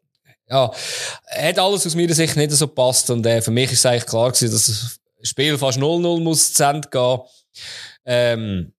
[0.50, 0.70] ja,
[1.26, 4.06] hat alles aus meiner Sicht nicht so gepasst und äh, für mich ist es eigentlich
[4.06, 7.18] klar gewesen, dass das Spiel fast 0-0 muss zu Ende gehen.
[8.04, 8.72] Ähm,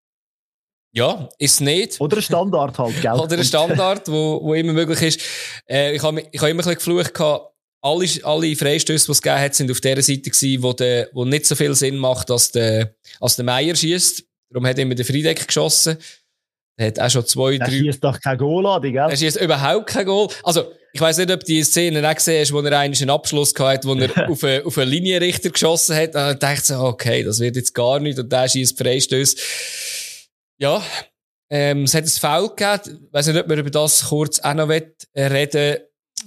[0.92, 2.02] ja, ist nicht.
[2.02, 3.14] Oder ein Standard halt, gell?
[3.14, 5.22] Oder ein Standard, wo, wo immer möglich ist.
[5.70, 9.22] Äh, ich habe ich hab immer ein bisschen geflucht gehabt, alle, alle Freistöße, die es
[9.22, 12.32] gegeben hat, sind auf der Seite gewesen, wo, der, wo nicht so viel Sinn macht,
[12.32, 14.24] als der, als der Meier schießt.
[14.50, 15.98] Darum hat immer der Friedeck geschossen.
[16.80, 17.66] Er hat auch schon zwei, drei.
[17.66, 18.96] Er schießt doch kein Goal an, gell?
[18.96, 20.30] Er schießt überhaupt kein Goal.
[20.44, 23.80] Also, ich weiss nicht, ob die Szene auch gesehen hast, wo er einen Abschluss gehabt
[23.80, 26.16] hat, wo er auf, einen, auf einen Linienrichter geschossen hat.
[26.16, 28.18] Und dachte so, okay, das wird jetzt gar nicht.
[28.18, 29.36] Und der schießt Freistöße.
[30.58, 30.82] Ja.
[31.52, 33.08] Ähm, es hat ein Foul gegeben.
[33.08, 35.78] Ich weiss nicht, ob wir über das kurz auch noch reden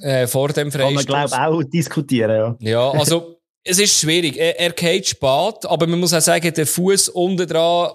[0.03, 1.07] äh, vor dem Freistoß.
[1.07, 2.71] Kann man, glaube auch diskutieren, ja.
[2.73, 4.37] Ja, also, es ist schwierig.
[4.37, 7.93] Er, er geht spät, aber man muss auch sagen, der Fuß unten dran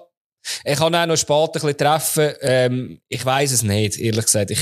[0.64, 2.34] er kann auch noch spät ein bisschen treffen.
[2.42, 4.52] Ähm, ich weiß es nicht, ehrlich gesagt.
[4.52, 4.60] Ich,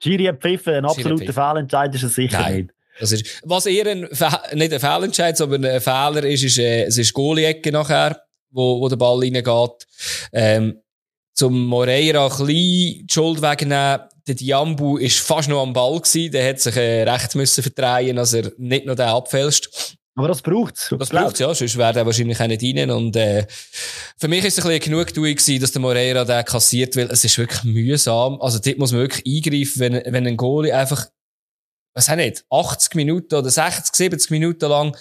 [0.00, 2.56] Giri hat pfiffen, ein absoluter Fehlentscheid ist es sicher Nein.
[2.56, 2.70] nicht.
[3.00, 6.98] Das ist, was eher ein, nicht ein Fehlentscheid, sondern ein Fehler ist, ist, äh, es
[6.98, 9.86] ist Goalie-Ecke nachher, wo, wo der Ball reingeht.
[10.32, 10.80] Ähm,
[11.32, 14.00] zum Moreira ein bisschen die Schuld wegnehmen.
[14.26, 16.30] Der Diambu ist fast noch am Ball gewesen.
[16.32, 19.96] Der hat sich äh, recht müssen verdrehen, dass er nicht noch den abfälscht.
[20.16, 20.94] Aber das braucht's.
[20.98, 21.54] Das braucht's, ja.
[21.54, 22.90] Sonst wäre er wahrscheinlich auch nicht rein.
[22.90, 23.46] Und, äh,
[24.18, 27.24] für mich ist es ein bisschen genug gewesen, dass der Moreira den kassiert, weil es
[27.24, 28.40] ist wirklich mühsam.
[28.40, 31.06] Also, dort muss man wirklich eingreifen, wenn, wenn ein Goalie einfach,
[31.94, 34.96] was auch nicht, 80 Minuten oder 60, 70 Minuten lang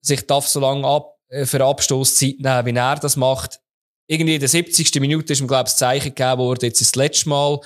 [0.00, 3.60] sich darf so lange ab, äh, für Abstoßzeit nehmen, wie er das macht.
[4.08, 5.00] Irgendwie in der 70.
[5.00, 7.60] Minute ist ihm, glaube ich, das Zeichen gegeben worden, jetzt ist das letzte Mal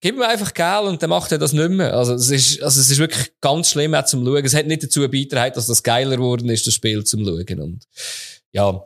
[0.00, 1.94] gib ihm einfach Geld und dann macht er das nicht mehr.
[1.94, 4.44] Also es ist, also es ist wirklich ganz schlimm auch zum Schauen.
[4.44, 7.60] Es hat nicht dazu beigetragen, dass das geiler geworden ist, das Spiel zum Schauen.
[7.60, 7.84] Und
[8.52, 8.82] ja,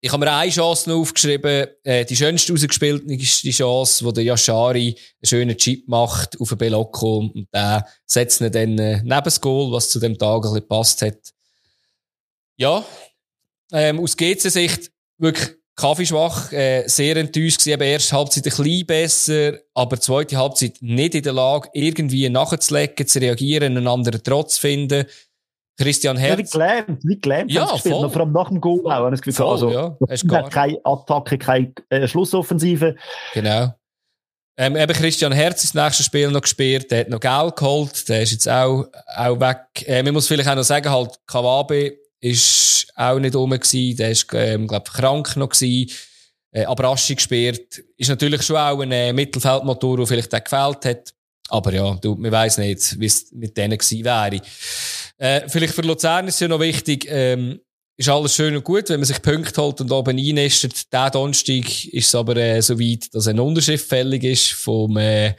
[0.00, 4.12] ich habe mir eine Chance noch aufgeschrieben, äh, die schönste rausgespielte ist die Chance, wo
[4.12, 9.02] der Yashari einen schönen Chip macht auf den Belocco und der setzt ihn dann äh,
[9.02, 11.18] neben das Goal, was zu dem Tag ein bisschen gepasst hat.
[12.56, 12.84] Ja,
[13.72, 17.74] ähm, aus GC-Sicht wirklich Kaffeeschwach, äh, sehr enttäuscht gewesen.
[17.74, 23.06] Eben erste Halbzeit ein bisschen besser, aber zweite Halbzeit nicht in der Lage, irgendwie nachzulegen,
[23.06, 25.04] zu reagieren, einen anderen Trotz finden.
[25.78, 26.38] Christian Herz.
[26.38, 27.52] Ja, wie gelernt, wie gelernt.
[27.52, 28.10] Ja, voll.
[28.10, 29.96] Vor allem nach dem Goal auch, Gefühl, voll, also, ja.
[30.08, 32.96] Hast gar keine Attacke, keine äh, Schlussoffensive.
[33.34, 33.74] Genau.
[34.58, 38.08] Ähm, eben Christian Herz ist das nächste Spiel noch gespielt, der hat noch Geld geholt,
[38.08, 39.86] der ist jetzt auch, auch weg.
[39.86, 43.96] Äh, man muss vielleicht auch noch sagen, halt, Kawabe ist auch nicht rum gewesen.
[43.96, 45.90] Der ist, ähm, glaub, krank noch gewesen.
[46.50, 47.84] Äh, Abraschi gespielt.
[47.96, 51.14] Ist natürlich schon auch ein äh, Mittelfeldmotor, der vielleicht auch gefällt hat.
[51.48, 54.40] Aber ja, du, man weiss nicht, wie es mit denen gewesen wäre.
[55.18, 57.60] Äh, vielleicht für Luzern ist ja noch wichtig, ähm,
[57.96, 60.92] ist alles schön und gut, wenn man sich Punkte holt und oben einnestet.
[60.92, 65.34] Der Donnerstag ist es aber äh, so weit, dass ein Unterschrift fällig ist vom, äh,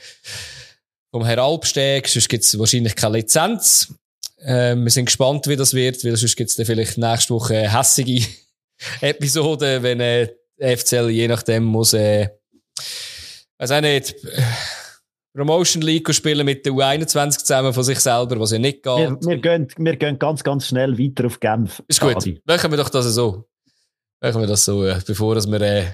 [1.11, 2.07] vom Herr Alpsteg.
[2.07, 3.93] Sonst gibt es wahrscheinlich keine Lizenz.
[4.39, 7.69] Ähm, wir sind gespannt, wie das wird, weil sonst gibt es dann vielleicht nächste Woche
[7.69, 8.25] hässige
[9.01, 10.29] Episode, wenn äh,
[10.59, 12.29] FCL je nachdem muss, äh,
[13.57, 14.15] weiß auch nicht,
[15.37, 18.97] Promotion League spielen mit der U21 zusammen von sich selber, was ja nicht geht.
[18.97, 21.83] Wir, wir, gehen, wir gehen ganz, ganz schnell weiter auf Genf.
[21.87, 22.15] Ist gut.
[22.15, 22.41] Adi.
[22.45, 23.47] Machen wir doch das so.
[24.19, 25.93] Machen wir das so, äh, bevor wir äh,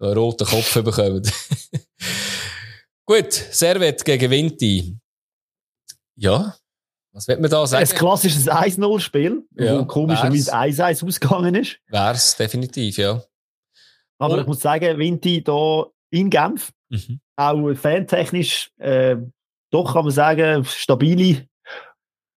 [0.00, 1.22] einen roten Kopf bekommen.
[3.06, 4.96] gut, Servet gegen Vinti.
[6.16, 6.56] Ja,
[7.20, 7.86] was wird man da sagen?
[7.86, 11.78] Ein klassisches 1-0-Spiel, ja, wo komischerweise 1-1 ausgegangen ist.
[11.88, 13.22] Wär's definitiv, ja.
[14.18, 16.72] Aber Und, ich muss sagen, Vinti da in Genf.
[16.88, 17.20] Mhm.
[17.36, 19.16] Auch fantechnisch, äh,
[19.70, 21.46] doch kann man sagen, stabile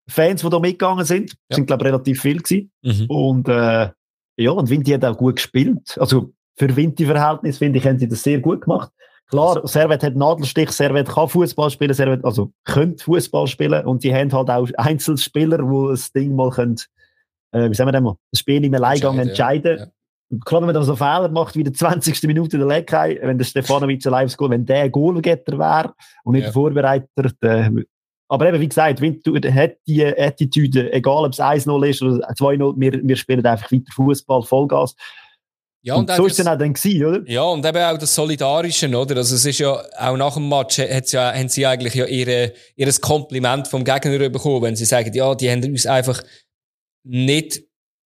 [0.08, 1.32] Fans, die da mitgegangen sind.
[1.50, 1.56] Ja.
[1.56, 2.72] sind, glaube ich, relativ viel gewesen.
[2.82, 3.06] Mhm.
[3.06, 3.90] Und, äh,
[4.38, 5.98] ja, und Vinti hat auch gut gespielt.
[5.98, 8.90] Also, für Vinti-Verhältnis, finde ich, haben sie das sehr gut gemacht.
[9.30, 14.12] Klar, Servet hat Nadelstich, Servet kann Fußball spielen, Servet, also könnte Fußball spielen und die
[14.14, 16.76] haben halt auch Einzelspieler, die das Ding mal können,
[17.52, 19.78] äh, wie sagen wir denn mal, das Spiel im Alleingang entscheiden.
[19.78, 19.84] Ja.
[19.84, 20.38] Ja.
[20.44, 22.22] Klar, wenn man dann so Fehler macht, wie der 20.
[22.24, 26.42] Minute der Leckei, wenn der Stefanovic ein live Goal, wenn der Goalgetter wäre und nicht
[26.42, 26.48] ja.
[26.48, 27.72] der Vorbereiter, der,
[28.30, 32.74] aber eben, wie gesagt, Winter hat die Attitüde, egal ob es 1-0 ist oder 2-0,
[32.76, 34.94] wir, wir spielen einfach weiter Fußball, Vollgas.
[35.82, 37.22] Ja, und, und so ist es dann auch dann gewesen, oder?
[37.26, 39.16] Ja, und eben auch das Solidarische, oder?
[39.16, 42.52] Also es ist ja, auch nach dem Match hat's ja, haben sie eigentlich ja ihre,
[42.76, 46.22] ihres Kompliment vom Gegner bekommen, wenn sie sagen, ja, die haben uns einfach
[47.02, 47.62] nicht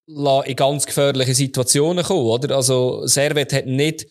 [0.06, 2.54] in ganz gefährliche Situationen kommen, oder?
[2.54, 4.06] Also Servet hat nicht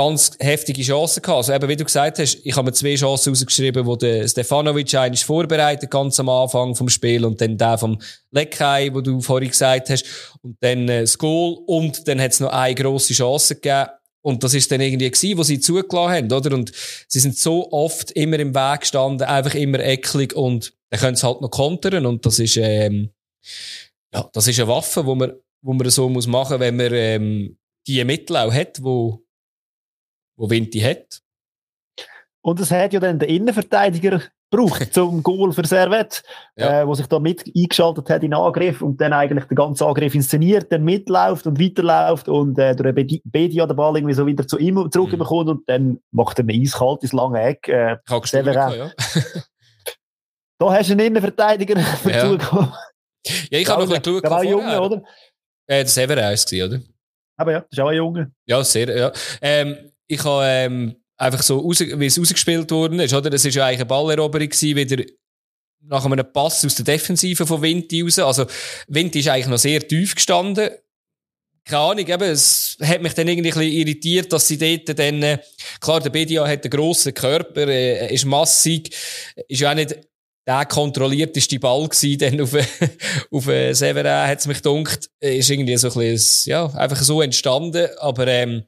[0.00, 1.36] ganz heftige Chancen gehabt.
[1.36, 4.94] Also eben, wie du gesagt hast, ich habe mir zwei Chancen rausgeschrieben, wo der Stefanovic
[4.94, 7.98] eigentlich vorbereitet, ganz am Anfang vom Spiel, und dann der vom
[8.30, 10.06] Leckei, wo du vorhin gesagt hast,
[10.40, 13.90] und dann äh, das Goal, und dann hat es noch eine grosse Chance gegeben.
[14.22, 16.54] Und das ist dann irgendwie gewesen, wo sie zugelassen haben, oder?
[16.54, 16.72] Und
[17.06, 21.26] sie sind so oft immer im Weg gestanden, einfach immer ecklig, und dann können sie
[21.26, 23.10] halt noch kontern, und das ist, ähm,
[24.14, 27.58] ja, das ist eine Waffe, wo man, wo man so muss machen, wenn man, ähm,
[27.86, 29.22] die Mittel auch hat, wo,
[30.40, 31.20] wo Vinti hat.
[32.42, 36.22] Und es hat ja dann der Innenverteidiger gebraucht zum Goal für Servet,
[36.56, 36.80] ja.
[36.80, 39.84] äh, wo sich da mit eingeschaltet hat in den Angriff und dann eigentlich den ganzen
[39.84, 44.48] Angriff inszeniert, dann mitläuft und weiterläuft und äh, durch Bedia den Ball irgendwie so wieder
[44.48, 45.50] zu ihm zurückbekommt mhm.
[45.50, 47.68] und dann macht er ein eiskaltes lange Eck.
[47.68, 48.78] Äh, Severin.
[48.78, 48.90] ja.
[50.58, 52.38] da hast du einen Innenverteidiger ja.
[53.50, 54.24] Ja, ich habe noch ein bisschen geschaut.
[54.24, 54.96] Der war Junge, oder?
[55.66, 56.80] Äh, der Severin war es, oder?
[57.36, 58.32] Aber ja, das ist auch ein Junge.
[58.46, 59.12] Ja, sehr, ja.
[59.42, 63.32] Ähm, ich habe ähm, einfach so, raus, wie es ausgespielt worden ist, oder?
[63.32, 65.04] Es war ja eigentlich eine Balleroberung gewesen, wieder
[65.82, 68.18] nach einem Pass aus der Defensive von Vinti raus.
[68.18, 68.46] Also,
[68.88, 70.70] Vinti ist eigentlich noch sehr tief gestanden.
[71.64, 75.22] Keine Ahnung, eben, es hat mich dann irgendwie ein bisschen irritiert, dass sie dort dann,
[75.22, 75.38] äh,
[75.80, 78.92] klar, der Bedia hat einen grossen Körper, äh, ist massig,
[79.46, 79.96] ist ja auch nicht
[80.46, 82.54] der kontrollierteste Ball gewesen, dann auf,
[83.30, 87.22] auf äh, Severin, hat es mich gedacht, ist irgendwie so ein bisschen, ja, einfach so
[87.22, 88.64] entstanden, aber, ähm,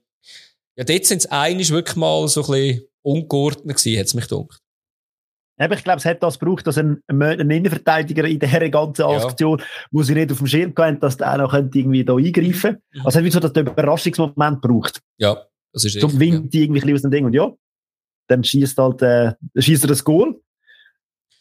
[0.77, 4.29] ja, dort sind es eigentlich wirklich mal so ein bisschen ungeordnet gewesen, hat es mich
[4.29, 4.59] gedacht.
[5.61, 9.59] Eben, ich glaube, es hat das gebraucht, dass ein, ein Innenverteidiger in dieser ganzen Aktion,
[9.59, 9.65] ja.
[9.91, 12.83] wo sie nicht auf dem Schirm hatten, dass der auch noch irgendwie da eingreifen könnte.
[12.95, 13.07] Mhm.
[13.07, 15.01] Also, es hat wie so das Überraschungsmoment gebraucht.
[15.19, 16.63] Ja, das ist Zum Wind ja.
[16.63, 17.27] irgendwie aus dem Ding.
[17.27, 17.53] Und ja,
[18.29, 20.41] dann schießt halt, äh, schießt er das Goal.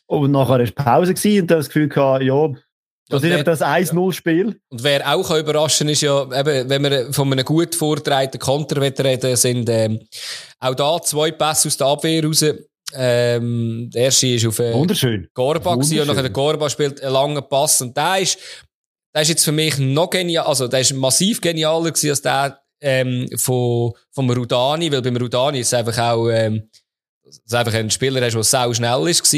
[0.07, 2.49] Und nachher war Pause gewesen und dann das Gefühl gehabt, ja,
[3.11, 4.59] das ist das 1-0-Spiel.
[4.69, 8.81] Und wer auch überraschen kann, ist ja, eben, wenn wir von einem gut vorgetragenen Konter
[8.81, 9.99] reden, sind ähm,
[10.59, 12.45] auch da zwei Pässe aus der Abwehr raus.
[12.93, 15.27] Ähm, der erste ist auf äh, Wunderschön.
[15.33, 18.37] Gorba und nachher der Gorba spielt einen langen Pass und der ist,
[19.13, 22.59] der ist jetzt für mich noch genial, also der ist massiv genialer gewesen als der
[22.81, 26.69] ähm, von, vom Rudani, weil beim Rudani ist es einfach auch ähm,
[27.45, 29.33] dass einfach ein Spieler der sau schnell ist.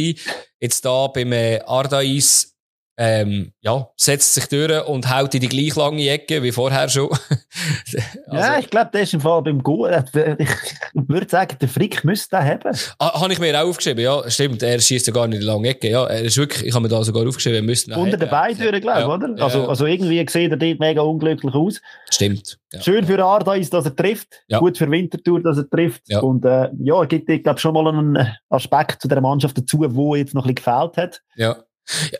[0.60, 2.53] Jetzt da beim äh, Ardais
[2.96, 7.10] ähm, ja, setzt sich durch und haut in die gleich lange Ecke wie vorher schon.
[7.10, 7.98] also,
[8.32, 9.92] ja, ich glaube, der ist im Fall beim Goal.
[10.14, 10.50] Äh, ich
[10.94, 12.78] würde sagen, der Frick müsste den haben.
[13.00, 14.62] Ah, habe ich mir auch aufgeschrieben, ja, stimmt.
[14.62, 15.90] Er schießt ja gar nicht in die lange Ecke.
[15.90, 18.58] Ja, er ist wirklich, ich habe mir da sogar aufgeschrieben, er müsste Unter den Beinen
[18.58, 19.30] durch, glaube ich, ja, oder?
[19.38, 21.82] Ja, also, also irgendwie sieht er dort mega unglücklich aus.
[22.12, 22.60] Stimmt.
[22.80, 24.44] Schön für Ardais, dass er trifft.
[24.60, 26.14] Gut für Winterthur, dass er trifft.
[26.22, 29.80] Und äh, ja, es gibt, ich glaube, schon mal einen Aspekt zu der Mannschaft dazu,
[29.90, 31.22] wo jetzt noch ein bisschen gefehlt hat.
[31.36, 31.58] Ja.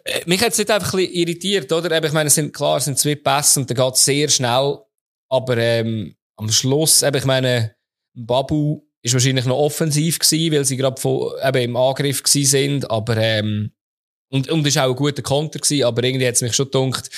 [0.04, 2.04] Äh, mich hat es nicht einfach ein bisschen irritiert, oder?
[2.04, 4.80] Ich meine, es sind, klar, es sind zwei Pässe und da geht es sehr schnell.
[5.30, 7.76] Aber, ähm, am Schluss, eben, ich meine,
[8.14, 13.18] Babu ist wahrscheinlich noch offensiv gewesen, weil sie gerade eben im Angriff gewesen sind, aber,
[13.18, 13.72] ähm,
[14.30, 17.10] und, und ist auch ein guter Konter gewesen, aber irgendwie hat es mich schon gedacht,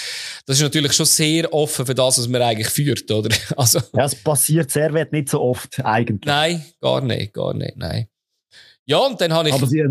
[0.45, 3.33] das ist natürlich schon sehr offen für das, was man eigentlich führt, oder?
[3.57, 3.79] Also.
[3.93, 6.25] Ja, es passiert sehr weit nicht so oft, eigentlich.
[6.25, 8.09] Nein, gar nicht, gar nicht, nein.
[8.85, 9.55] Ja, und dann habe ich.
[9.55, 9.83] Aber sie,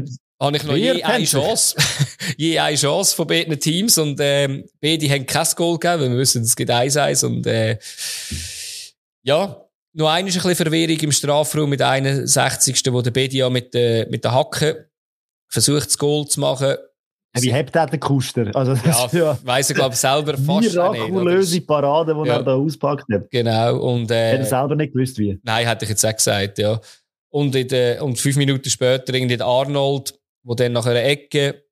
[0.44, 1.76] habe ich noch je eine Chance.
[2.36, 6.18] je eine Chance von beiden Teams und ähm, beide haben kein Goal gegeben, weil wir
[6.18, 7.78] wissen, es gibt eins eins und äh,
[9.22, 9.64] ja,
[9.94, 12.82] noch eine ist ein bisschen Verwirrung im Strafraum mit 61.
[12.90, 14.90] wo der Bedia mit, äh, mit der Hacke
[15.48, 16.74] versucht, das Goal zu machen.
[17.40, 18.50] Wie hebt er den Kuster?
[18.54, 22.36] Also, das ja, ja weiss er, glaube ich, selber fast Mirakulöse Parade, die ja.
[22.36, 23.30] er da auspackt hat.
[23.30, 23.76] Genau.
[23.78, 25.38] Und, äh, hat er selber nicht gewusst, wie?
[25.42, 26.80] Nein, hätte ich jetzt auch gesagt, ja.
[27.30, 30.14] Und, in der, und fünf Minuten später irgendwie Arnold
[30.44, 31.64] wo dann nach einer Ecke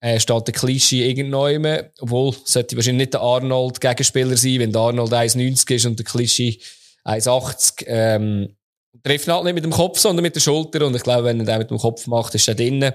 [0.00, 4.82] äh, steht der Klischee irgendwann, obwohl sollte wahrscheinlich nicht der Arnold Gegenspieler sein, wenn der
[4.82, 6.58] Arnold 1,90 ist und der Klischee
[7.04, 7.84] 1,80.
[7.86, 8.56] Ähm,
[9.02, 10.86] trifft halt nicht mit dem Kopf, sondern mit der Schulter.
[10.86, 12.94] Und ich glaube, wenn er das mit dem Kopf macht, ist er drinnen.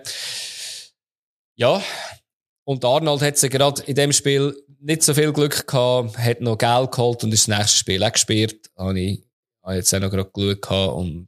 [1.55, 1.81] Ja.
[2.63, 6.91] Und Arnold hat gerade in dem Spiel nicht so viel Glück gehabt, hat noch Geld
[6.91, 8.69] geholt und ist das nächste Spiel auch gespielt.
[8.77, 9.23] Habe ich,
[9.63, 11.27] habe jetzt auch noch gerade Glück gehabt und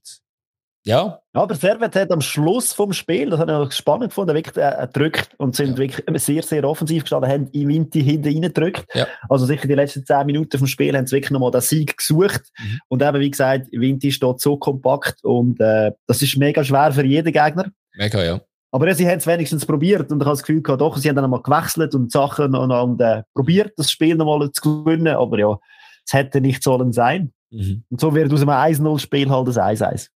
[0.86, 1.20] ja.
[1.34, 5.30] Aber Servet hat am Schluss vom Spiel, das habe ich spannend gefunden, wirklich äh, gedrückt
[5.38, 5.78] und sind ja.
[5.78, 8.86] wirklich sehr, sehr offensiv gestanden, haben in Winti hinten reingedrückt.
[8.94, 9.08] Ja.
[9.30, 12.42] Also sicher die letzten zehn Minuten vom Spiel haben sie wirklich nochmal den Sieg gesucht.
[12.60, 12.80] Mhm.
[12.90, 17.06] Und eben, wie gesagt, Winti steht so kompakt und äh, das ist mega schwer für
[17.06, 17.66] jeden Gegner.
[17.96, 18.42] Mega, ja.
[18.74, 21.08] Aber ja, sie haben es wenigstens probiert und ich habe das Gefühl gehabt, doch, sie
[21.08, 25.16] haben dann nochmal gewechselt und Sachen und, und äh, probiert, das Spiel nochmal zu gewinnen.
[25.16, 25.60] Aber ja,
[26.06, 27.32] es hätte nicht sollen sein.
[27.52, 27.84] Mhm.
[27.90, 30.10] Und so wird aus einem 1-0-Spiel halt ein 1-1.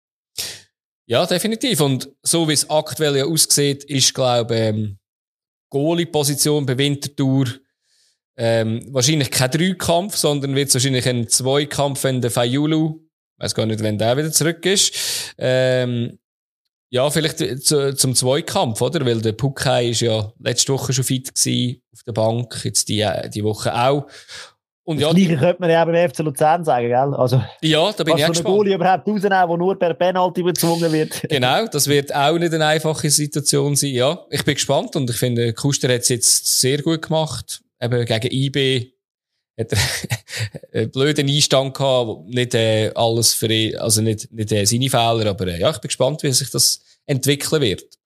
[1.08, 1.80] Ja, definitiv.
[1.80, 4.98] Und so wie es aktuell ja aussieht, ist, glaube ich, ähm,
[5.70, 7.46] Goalie-Position bei Winterthur
[8.36, 13.00] ähm, wahrscheinlich kein Dreikampf, sondern wird es wahrscheinlich ein Zweikampf, wenn der Fayulu,
[13.38, 16.18] weiß gar nicht, wenn der wieder zurück ist, ähm,
[16.90, 19.04] ja, vielleicht zu, zum Zweikampf, oder?
[19.06, 23.06] Weil der Puckei ist ja letzte Woche schon fit gewesen, auf der Bank, jetzt die,
[23.32, 24.06] die Woche auch.
[24.88, 27.14] Und das ja, Gleiche könnte man ja beim FC Luzern sagen, gell?
[27.14, 28.56] Also, ja, da bin ich auch gespannt.
[28.56, 31.20] Goalie überhaupt rausnehmen, der nur per Penalty bezwungen wird.
[31.28, 33.90] Genau, das wird auch nicht eine einfache Situation sein.
[33.90, 37.60] Ja, ich bin gespannt und ich finde, Kuster hat es jetzt sehr gut gemacht.
[37.82, 38.94] Eben gegen IB
[39.60, 39.78] hat er
[40.80, 45.26] einen blöden Einstand gehabt, nicht äh, alles für ihn, also nicht, nicht äh, seine Fehler,
[45.26, 47.98] aber äh, ja, ich bin gespannt, wie sich das entwickeln wird.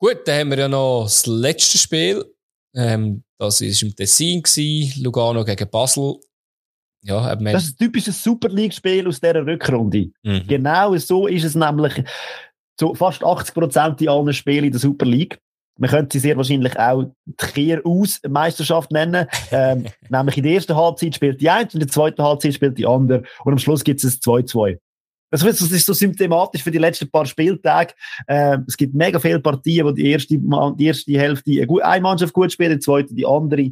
[0.00, 2.24] Gut, dann haben wir ja noch das letzte Spiel.
[2.74, 6.16] Ähm, das war im Tessin, gewesen, Lugano gegen Basel.
[7.02, 10.10] Ja, das ist ein typisches Super League-Spiel aus dieser Rückrunde.
[10.22, 10.46] Mhm.
[10.46, 12.04] Genau so ist es nämlich
[12.78, 15.38] so fast 80 Prozent in allen Spielen in der Super League.
[15.78, 19.26] Man könnte sie sehr wahrscheinlich auch die Kehr-Aus-Meisterschaft nennen.
[19.52, 22.86] Ähm, nämlich in der ersten Halbzeit spielt die eine, in der zweiten Halbzeit spielt die
[22.86, 24.78] andere und am Schluss gibt es ein 2-2.
[25.30, 27.94] Das ist so symptomatisch für die letzten paar Spieltage.
[28.26, 32.52] Äh, es gibt mega viele Partien, wo die erste, die erste Hälfte eine Mannschaft gut
[32.52, 33.70] spielt, die zweite die andere.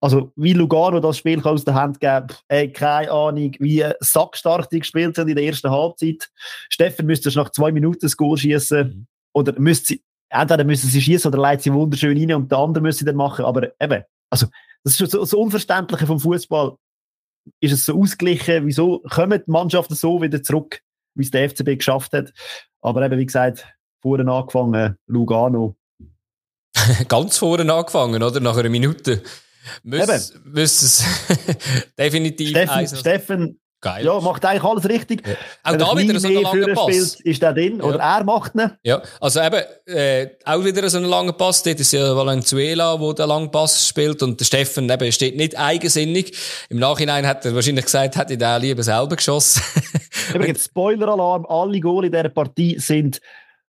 [0.00, 4.80] Also, wie Lugano das Spiel aus der Hand geben, ey, keine Ahnung, wie sackstark die
[4.80, 6.28] gespielt sind in der ersten Halbzeit.
[6.68, 8.86] Steffen müsste nach zwei Minuten das Goal schießen.
[8.86, 9.06] Mhm.
[9.32, 12.82] Oder müsste sie, entweder müssen sie schießen oder leitet sie wunderschön rein und der andere
[12.82, 13.46] müsste sie dann machen.
[13.46, 14.46] Aber eben, also,
[14.82, 16.76] das ist schon so, so Unverständliche vom Fußball
[17.60, 18.66] ist es so ausgeglichen?
[18.66, 20.80] Wieso kommen die Mannschaften so wieder zurück,
[21.14, 22.32] wie es der FCB geschafft hat?
[22.80, 23.66] Aber eben, wie gesagt,
[24.00, 25.76] vorne angefangen, Lugano.
[27.08, 28.40] Ganz vorne angefangen, oder?
[28.40, 29.22] Nach einer Minute.
[29.82, 31.04] Müsste es
[31.98, 34.02] definitiv Steffen, Steffen Geil.
[34.02, 35.28] Ja, macht eigentlich alles richtig.
[35.28, 35.34] Ja.
[35.62, 37.12] Auch da wieder so einen langen Pass.
[37.12, 37.84] Spielt, ist der drin, ja.
[37.84, 38.70] oder er macht ihn.
[38.82, 41.62] Ja, also eben, äh, auch wieder so einen langen Pass.
[41.62, 45.58] Dort ist ja Valenzuela, der den langen Pass spielt und der Steffen eben steht nicht
[45.58, 46.34] eigensinnig.
[46.70, 49.60] Im Nachhinein hat er wahrscheinlich gesagt, hätte er lieber selber geschossen.
[50.34, 53.20] Übrigens, Spoiler-Alarm, alle Goal in dieser Partie sind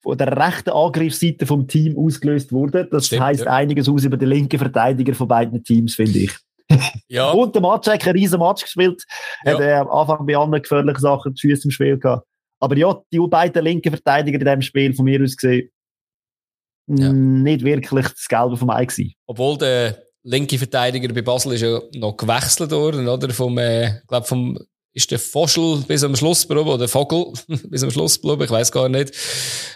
[0.01, 2.89] von der rechten Angriffsseite vom Team ausgelöst worden.
[2.91, 3.51] Das Stimmt, heisst ja.
[3.53, 6.32] einiges aus über die linken Verteidiger von beiden Teams, finde ich.
[7.07, 7.32] Ja.
[7.32, 9.03] Und der Match hat einen riesen Match gespielt.
[9.45, 9.53] Ja.
[9.53, 12.26] Hat äh, am Anfang bei anderen gefährlichen Sachen die Füße im Spiel gehabt.
[12.59, 15.69] Aber ja, die beiden linken Verteidiger in diesem Spiel von mir aus gesehen,
[16.88, 17.11] ja.
[17.11, 19.13] nicht wirklich das Gelbe vom Ei gewesen.
[19.26, 23.30] Obwohl der linke Verteidiger bei Basel ist ja noch gewechselt worden, oder?
[23.32, 24.57] Vom, äh, glaub vom,
[24.93, 27.34] ist der Foschel bis am Schluss geblieben, oder Vogel
[27.69, 29.13] bis am Schluss geblieben, ich weiß gar nicht.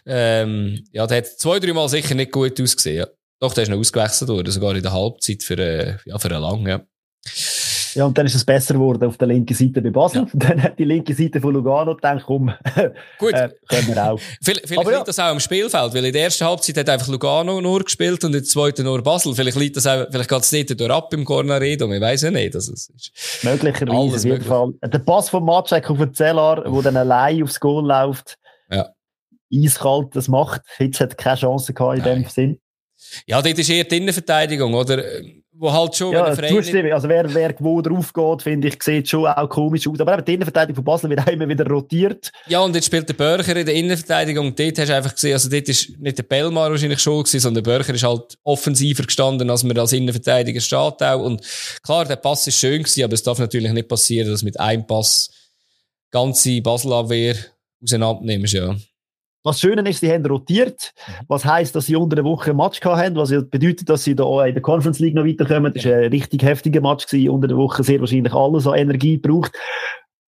[0.06, 3.08] Ähm, ja, der hat zwei, dreimal sicher nicht gut ausgesehen, ja.
[3.46, 6.42] Doch, der ist noch ausgewechselt worden, sogar in der Halbzeit für, äh, ja, für einen
[6.42, 6.82] lang, ja.
[7.94, 10.24] Ja, und dann ist es besser geworden auf der linken Seite bei Basel.
[10.24, 10.28] Ja.
[10.34, 12.52] Dann hat die linke Seite von Lugano gedacht, komm,
[13.20, 13.34] Gut.
[13.34, 14.20] äh, können wir auch.
[14.42, 17.62] vielleicht vielleicht liegt das auch am Spielfeld, weil in der ersten Halbzeit hat einfach Lugano
[17.62, 19.36] nur gespielt und in der zweiten nur Basel.
[19.36, 22.32] Vielleicht liegt das auch, vielleicht geht es nicht durch ab im Cornaredo, ich weiß ja
[22.32, 22.56] nicht.
[22.56, 24.48] Also, es ist Möglicherweise, auf jeden möglich.
[24.48, 24.74] Fall.
[24.82, 28.38] Der Pass von Matschek auf den Zellar, der dann allein aufs Goal läuft,
[28.72, 28.90] ja.
[29.54, 30.64] eiskalt das macht.
[30.78, 32.24] Hitz hat keine Chance gehabt in Nein.
[32.24, 32.60] dem Sinn.
[33.26, 35.04] Ja, dort ist eher die Innenverteidigung, oder?
[35.58, 36.92] Wo halt schon, ja, Zustimmung.
[36.92, 39.98] Also wer, wer wo drauf geht, finde ich, sieht schon auch komisch aus.
[40.02, 42.30] Aber eben die Innenverteidigung von Basel wird auch immer wieder rotiert.
[42.48, 44.54] Ja, und jetzt spielt der Börcher in der Innenverteidigung.
[44.54, 47.64] Dort hast du einfach gesehen, also dort ist nicht der Bellmar wahrscheinlich schon gewesen, sondern
[47.64, 51.24] der Börcher ist halt offensiver gestanden, als man als Innenverteidiger steht auch.
[51.24, 51.42] Und
[51.82, 54.86] klar, der Pass ist schön gewesen, aber es darf natürlich nicht passieren, dass mit einem
[54.86, 55.30] Pass
[56.12, 57.36] ganze Basel-Abwehr
[57.82, 58.76] auseinandernimmst, ja.
[59.46, 60.92] Was Schöne ist, sie haben rotiert.
[61.08, 61.14] Mhm.
[61.28, 64.46] Was heisst, dass sie unter der Woche ein Match haben, was bedeutet, dass sie da
[64.46, 65.72] in der Conference League noch weiterkommen.
[65.72, 67.30] Das war ein richtig heftiger Match gewesen.
[67.30, 69.52] Unter der Woche sehr wahrscheinlich alles an Energie braucht.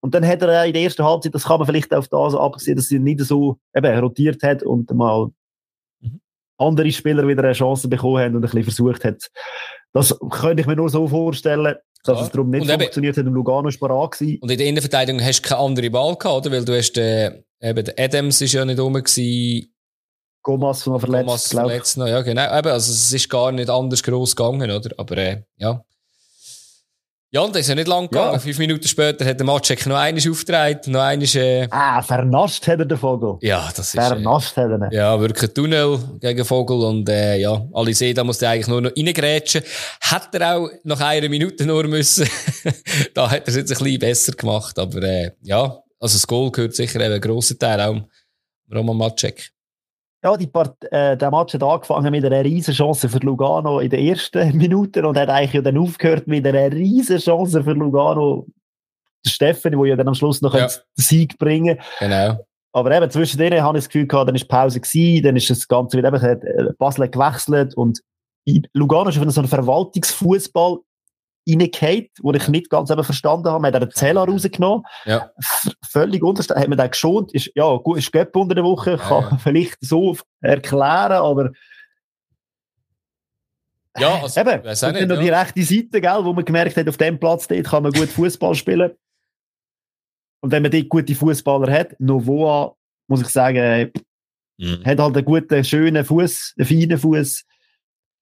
[0.01, 2.77] Und dann hat er in der ersten Halbzeit, das kann man vielleicht auf das abgesehen,
[2.77, 5.31] dass sie nicht so eben rotiert hat und mal
[6.01, 6.21] mhm.
[6.59, 9.31] andere Spieler wieder eine Chance bekommen haben und ein bisschen versucht hat.
[9.95, 11.75] Das könnte ich mir nur so vorstellen.
[12.05, 14.39] dass es darum nicht Und eben- funktioniert hat und Lugano ist parat gewesen.
[14.41, 16.53] Und in der Innenverteidigung hast du keine andere Wahl gehabt, oder?
[16.55, 19.73] Weil du hast, äh, eben, der Adams ist ja nicht rum gewesen,
[20.43, 21.59] Gomas noch verletzt, ich.
[21.59, 22.57] verletzt noch, ja, genau.
[22.59, 24.91] Eben, also es ist gar nicht anders gross gegangen, oder?
[24.97, 25.83] Aber, äh, ja.
[27.33, 28.09] Ja, und das ist ja nicht lang Ja.
[28.09, 28.41] gegangen.
[28.41, 32.79] Fünf Minuten später hat der Matschek noch einiges aufgetragen, noch einiges, äh, Ah, vernascht hat
[32.79, 33.37] er den Vogel.
[33.43, 34.93] ja, das ist, äh, Vernascht hat er ihn.
[34.93, 38.69] ja, wirklich ein Tunnel gegen Vogel und, äh, ja, alle sehen, da muss der eigentlich
[38.69, 39.63] nur noch reingrätschen.
[40.01, 42.29] Hat er auch nach einer Minute nur müssen.
[43.15, 46.51] da hat er es jetzt ein bisschen besser gemacht, aber, äh, ja, also das Goal
[46.51, 48.01] gehört sicher eben ein grosser Teil auch
[48.73, 49.51] Roman Matschek.
[50.25, 53.91] Ja, die Part, äh, der Match hat angefangen mit einer riesen Chance für Lugano in
[53.91, 58.47] den ersten Minuten und hat eigentlich ja dann aufgehört mit einer riesen Chance für Lugano.
[59.27, 60.67] Steffen, der ja dann am Schluss noch Ja.
[60.67, 62.39] den Sieg bringen Genau.
[62.73, 65.49] Aber eben, zwischen denen habe ich das Gefühl gehabt, dann ist Pause gewesen, dann ist
[65.49, 68.01] das Ganze wieder, eben, hat äh, Basel gewechselt und
[68.75, 70.79] Lugano ist auf so einen Verwaltungsfußball
[71.49, 73.61] reingehauen, wo ich nicht ganz eben verstanden habe.
[73.63, 74.85] Man hat den Zeller rausgenommen.
[75.05, 75.31] Ja.
[75.89, 76.63] Völlig unterstanden.
[76.63, 77.33] Hat man den geschont?
[77.33, 81.51] Ist, ja, gut, ist Göpp unter der Woche, kann Ja, vielleicht so erklären, aber
[83.99, 86.89] Ja, also, eben, und dann nicht, noch die rechte Seite, gell, wo man gemerkt hat,
[86.89, 88.93] auf dem Platz dort kann man gut Fußball spielen.
[90.41, 92.75] Und wenn man dort gute Fußballer hat, Novoa,
[93.09, 93.93] muss ich sagen,
[94.59, 94.85] Mhm.
[94.87, 97.45] hat halt einen guten, schönen Fuß, einen feinen Fuß.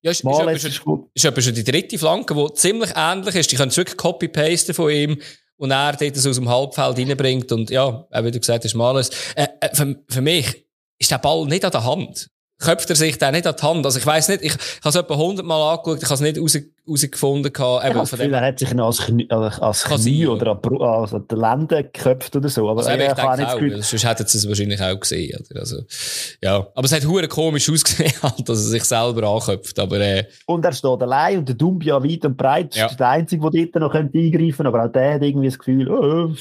[0.04, 1.10] Ja, ist, ist, Mal etwa ist schon, es gut.
[1.14, 3.50] ist etwa schon die dritte Flanke, die ziemlich ähnlich ist.
[3.50, 5.20] Die können wirklich copy-pasten von ihm
[5.56, 7.50] und er dort das aus dem Halbfeld reinbringt.
[7.52, 9.10] Und ja, wie du gesagt hast, Males.
[9.34, 10.66] Äh, äh, für, für mich
[10.98, 12.28] ist der Ball nicht an der Hand.
[12.64, 13.84] Köpft er sich da nicht an die Hand?
[13.84, 16.38] Also ich weiss nicht, ich, ich habe es etwa hundertmal angeschaut, ich habe es nicht
[16.38, 16.58] raus,
[16.88, 17.52] rausgefunden.
[17.52, 19.60] gehabt, Ich eben habe das von Gefühl, dem, er hat sich noch als, Knie, als,
[19.60, 22.68] als Knie oder an, also an den Lenden geköpft oder so.
[22.68, 25.00] Aber also, äh, eben, ich denke nicht auch, Gefühl, sonst hätten sie es wahrscheinlich auch
[25.00, 25.38] gesehen.
[25.50, 25.60] Oder?
[25.60, 25.82] Also,
[26.42, 26.66] ja.
[26.74, 29.78] Aber es hat hure komisch ausgesehen, halt, dass er sich selber anköpft.
[29.78, 32.74] Aber äh, Und er steht allein und der Dumbia weit und breit.
[32.74, 32.86] Ja.
[32.86, 34.68] ist der Einzige, der dort noch eingreifen könnte.
[34.68, 36.34] Aber auch der hat irgendwie das Gefühl, oh,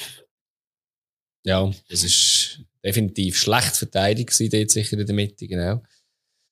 [1.45, 5.81] ja, das ist definitiv schlecht verteidigt gewesen, dort sicher in der Mitte, genau.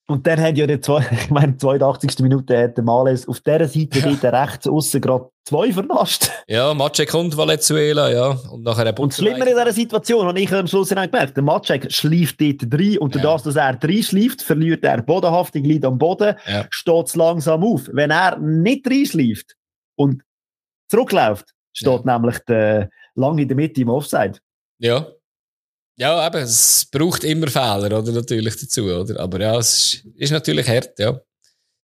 [0.07, 2.19] Und dann hat ja der zwei, ich meine, 82.
[2.19, 4.13] Minute hat der Males auf dieser Seite Ja.
[4.13, 6.29] dort rechts aussen gerade zwei vernascht.
[6.47, 8.29] Ja, Matschek und Valenzuela, ja.
[8.51, 11.43] Und nachher ein Und das Schlimmere in dieser Situation, habe ich am Schluss gemerkt, der
[11.43, 13.21] Matschek schleift dort rein und Ja.
[13.21, 16.65] das, dass er reinschleift, verliert er Bodenhaftung, liegt am Boden, Ja.
[16.71, 17.89] steht es langsam auf.
[17.93, 19.55] Wenn er nicht reinschleift
[19.95, 20.23] und
[20.89, 24.39] zurückläuft, steht nämlich der lang in der Mitte im Offside.
[24.79, 25.07] Ja.
[26.01, 28.11] Ja, eben, es braucht immer Fehler, oder?
[28.11, 29.19] Natürlich dazu, oder?
[29.19, 31.19] Aber ja, es ist, ist natürlich hart, ja.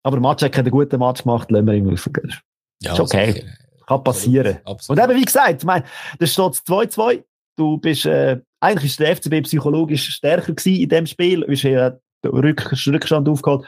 [0.04, 2.34] Aber Matschek hat einen guten Match gemacht, lassen wir ihm rausgehen.
[2.82, 3.32] ja Ist okay.
[3.34, 3.48] sicher.
[3.86, 4.58] Kann passieren.
[4.64, 5.02] Absolut.
[5.02, 5.84] Und eben, wie gesagt, ich meine,
[6.18, 7.26] da steht 2-2.
[7.58, 11.42] Du bist, äh, eigentlich ist der FCB psychologisch stärker gewesen in dem Spiel.
[11.42, 13.68] Du hast ja den Rück Rückstand aufgeholt.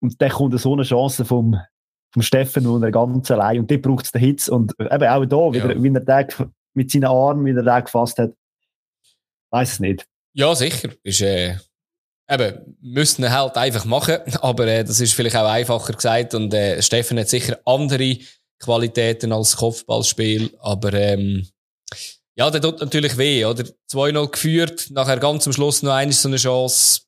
[0.00, 1.56] Und dann kommt so eine Chance vom,
[2.12, 3.58] vom Steffen und er ganz allein.
[3.58, 4.46] Und dort braucht es den Hitz.
[4.46, 5.68] Und eben auch da, wie, Ja.
[5.68, 8.32] er, wie er den mit seinen Armen, wie er den gefasst hat.
[9.50, 10.06] Weiß nicht.
[10.34, 10.90] Ja, sicher.
[11.02, 11.56] Ist, äh,
[12.28, 14.18] eben, müssten ihn halt einfach machen.
[14.40, 16.34] Aber äh, das ist vielleicht auch einfacher gesagt.
[16.34, 18.18] Und äh, Steffen hat sicher andere
[18.58, 20.56] Qualitäten als Kopfballspiel.
[20.60, 21.48] Aber ähm,
[22.36, 23.64] ja, der tut natürlich weh, oder?
[23.90, 27.02] 2-0 geführt, nachher ganz am Schluss noch eine so eine Chance.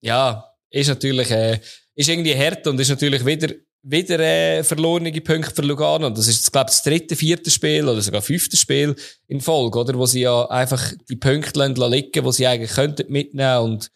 [0.00, 1.60] Ja, ist natürlich, äh,
[1.94, 6.06] ist irgendwie hart und ist natürlich wieder, wieder äh, verlorene Punkte für Lugano.
[6.06, 8.94] Und das ist, glaube ich, das dritte, vierte Spiel oder sogar fünfte Spiel
[9.26, 9.94] in Folge, oder?
[9.98, 13.58] Wo sie ja einfach die Punkte lassen liegen, die sie eigentlich könnten mitnehmen.
[13.58, 13.90] Und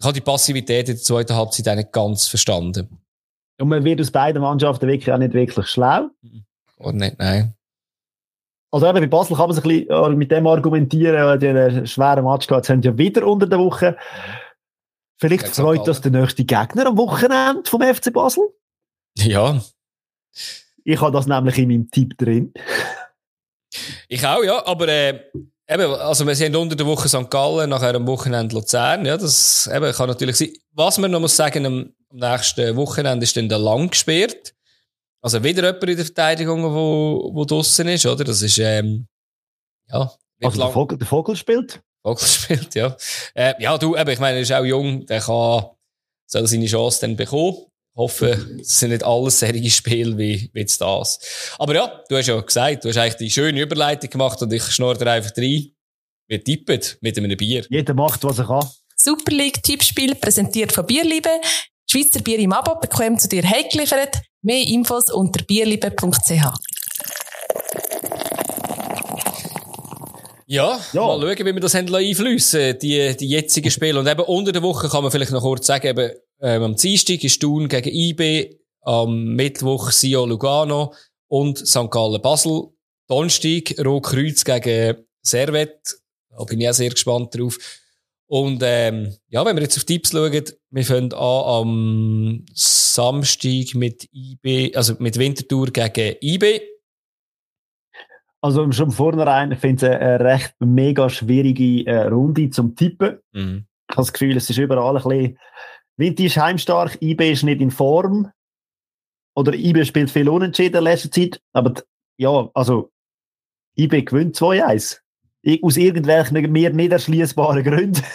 [0.00, 2.98] ich habe die Passivität in der zweiten Halbzeit nicht ganz verstanden.
[3.60, 6.08] Und man wird aus beiden Mannschaften wirklich auch nicht wirklich schlau.
[6.78, 7.18] Oder nicht?
[7.18, 7.54] Nein.
[8.72, 11.56] Also eben bei Basel kann man sich ein bisschen äh, mit dem argumentieren, die haben
[11.56, 13.96] einen schweren Match gehabt, haben sie ja wieder unter der Woche.
[15.20, 18.48] Vielleicht freut das der nächste Gegner am Wochenende vom FC Basel.
[19.18, 19.62] Ja.
[20.84, 22.52] Ich habe das nämlich in meinem Tipp drin.
[24.08, 24.64] Ich auch, ja.
[24.66, 25.20] Aber, äh,
[25.68, 27.30] eben, also wir sind unter der Woche St.
[27.30, 29.06] Gallen, nachher am Wochenende Luzern.
[29.06, 30.52] Ja, das eben, kann natürlich sein.
[30.72, 34.54] Was man noch muss sagen, am, am nächsten Wochenende ist dann der Lang gesperrt.
[35.22, 38.24] Also wieder jemand in der Verteidigung, wo, wo draussen ist, oder?
[38.24, 39.06] Das ist, ähm,
[39.88, 40.12] ja.
[40.42, 41.80] Also der Vogel, der Vogel spielt.
[42.02, 42.94] Vogel spielt, ja.
[43.34, 45.70] Äh, ja, du, eben, ich meine, er ist auch jung, der kann,
[46.26, 47.56] soll seine Chance dann bekommen.
[47.96, 51.20] Ich hoffe, es sind nicht alles solche Spiele wie, wie jetzt das.
[51.60, 54.64] Aber ja, du hast ja gesagt, du hast eigentlich die schöne Überleitung gemacht und ich
[54.64, 55.68] schnurre dir einfach rein.
[56.26, 57.64] Wir tippen mit einem Bier.
[57.70, 58.68] Jeder macht, was er kann.
[58.96, 61.28] Super League Tippspiel präsentiert von Bierliebe.
[61.88, 64.16] Schweizer Bier im Abo bekommt zu dir heimgeliefert.
[64.42, 66.30] Mehr Infos unter bierliebe.ch.
[70.46, 71.00] Ja, Ja.
[71.06, 73.98] mal schauen, wie wir das einflüssen die, die jetzigen Spiele.
[74.00, 76.10] Und eben unter der Woche kann man vielleicht noch kurz sagen, eben,
[76.44, 80.92] ähm, am Dienstag ist Thun gegen IB, am Mittwoch Sio Lugano
[81.28, 81.90] und St.
[81.90, 82.68] Gallen Basel.
[83.08, 85.96] Donnerstag, Rotkreuz gegen Servet.
[86.30, 87.58] Da bin ich auch sehr gespannt drauf.
[88.26, 94.08] Und ähm, ja, wenn wir jetzt auf Tipps schauen, wir fangen an am Samstag mit
[94.12, 96.60] IB, also mit Wintertour gegen IB.
[98.42, 103.18] Also schon vornherein, ich finde es eine recht mega schwierige äh, Runde zum Tippen.
[103.32, 103.66] Mhm.
[103.88, 105.38] Ich habe das Gefühl, es ist überall ein bisschen...
[105.96, 108.30] Winter ist heimstark, IB ist nicht in Form.
[109.36, 111.40] Oder IB spielt viel unentschieden in letzter Zeit.
[111.52, 111.74] Aber
[112.16, 112.90] ja, also
[113.76, 114.98] IB gewinnt 2-1.
[115.62, 118.02] Aus irgendwelchen mir nicht erschließbaren Gründen.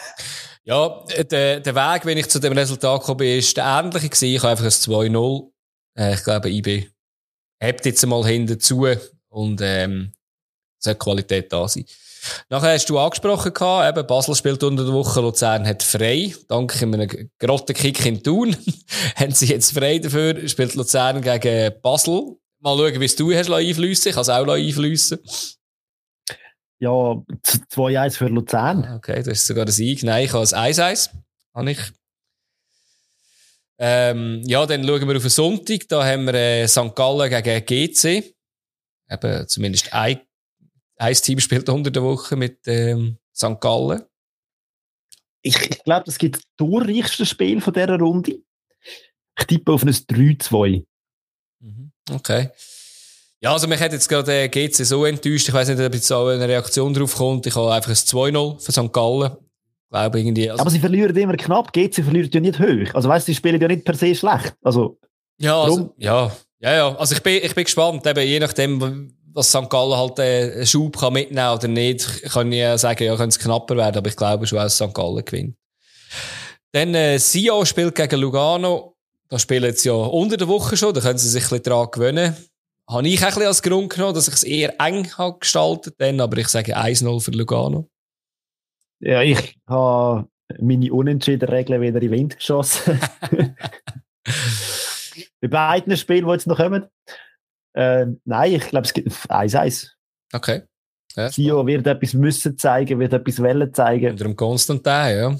[0.65, 4.35] Ja, der, der Weg, wenn ich zu dem Resultat gekommen bin, ist der ähnliche gewesen.
[4.35, 5.51] Ich habe einfach ein 2-0.
[5.97, 6.87] Äh, ich glaube, IB
[7.59, 8.85] hebt jetzt mal hinten zu
[9.29, 10.13] und ähm,
[10.77, 11.85] sollte Qualität da sein.
[12.49, 16.33] Nachher hast du angesprochen gehabt, eben Basel spielt unter der Woche, Luzern hat frei.
[16.47, 18.55] Dank einem grotten Kick in Thun
[19.15, 22.37] haben sie jetzt frei dafür, spielt Luzern gegen Basel.
[22.59, 24.09] Mal schauen, wie es du hast einflüssen.
[24.09, 25.19] Ich kann es auch einflüssen.
[26.79, 28.85] Ja, 2-1 für Luzern.
[28.85, 30.03] Ah, okay, das ist sogar ein Sieg.
[30.03, 31.09] Nein, ich habe ein 1-1.
[31.53, 31.79] Habe ich.
[33.77, 35.87] Ähm, ja, dann schauen wir auf den Sonntag.
[35.89, 36.95] Da haben wir äh, St.
[36.95, 38.33] Gallen gegen GC.
[39.09, 40.21] Eben, zumindest ein
[40.99, 43.59] ein Team spielt unter der Woche mit ähm, St.
[43.59, 44.03] Gallen.
[45.41, 48.39] Ich, ich glaube, das gibt das torreichste Spiel von dieser Runde.
[49.39, 50.85] Ich tippe auf ein 3-2.
[51.61, 51.91] Mhm.
[52.11, 52.49] Okay.
[53.41, 55.47] Ja, also mich hat jetzt gerade äh, GC so enttäuscht.
[55.47, 57.47] Ich weiß nicht, ob jetzt auch eine Reaktion drauf kommt.
[57.47, 58.91] Ich habe einfach ein 2-0 für St.
[58.91, 59.37] Gallen.
[59.89, 60.51] Glaube irgendwie.
[60.51, 61.71] Also Aber sie verlieren immer knapp.
[61.71, 62.93] GC verliert ja nicht hoch.
[62.93, 64.53] Also weißt du, sie spielen ja nicht per se schlecht.
[64.61, 64.99] Also,
[65.39, 66.95] ja, also, ja, ja, ja.
[66.97, 68.05] Also ich bin, ich bin gespannt.
[68.05, 69.69] Eben, je nachdem, dass St.
[69.69, 73.29] Gallen halt äh, einen Schub kann mitnehmen oder nicht, kann ich ja sagen, ja, könnte
[73.29, 74.93] es knapper werden, aber ich glaube schon, dass St.
[74.93, 75.55] Gallen gewinnt.
[76.71, 78.95] Dann äh, Sion spielt gegen Lugano.
[79.27, 81.89] Da spielen sie ja unter der Woche schon, da können sie sich ein bisschen daran
[81.91, 82.35] gewöhnen.
[82.89, 86.19] Habe ich ein bisschen als Grund genommen, dass ich es eher eng habe gestaltet dann,
[86.19, 87.87] aber ich sage 1-0 für Lugano.
[88.99, 90.27] Ja, ich habe
[90.59, 92.99] meine unentschiedenen Regeln wieder in den Wind geschossen.
[95.41, 96.87] Bei beiden Spielen, die jetzt noch kommen.
[97.79, 99.91] Äh, nein, ich glaube, es gibt 1-1.
[100.33, 100.63] Okay.
[101.15, 104.11] Ja, Sio wird etwas müssen zeigen, wird etwas wollen zeigen.
[104.11, 105.37] Unter dem Konstantin, ja.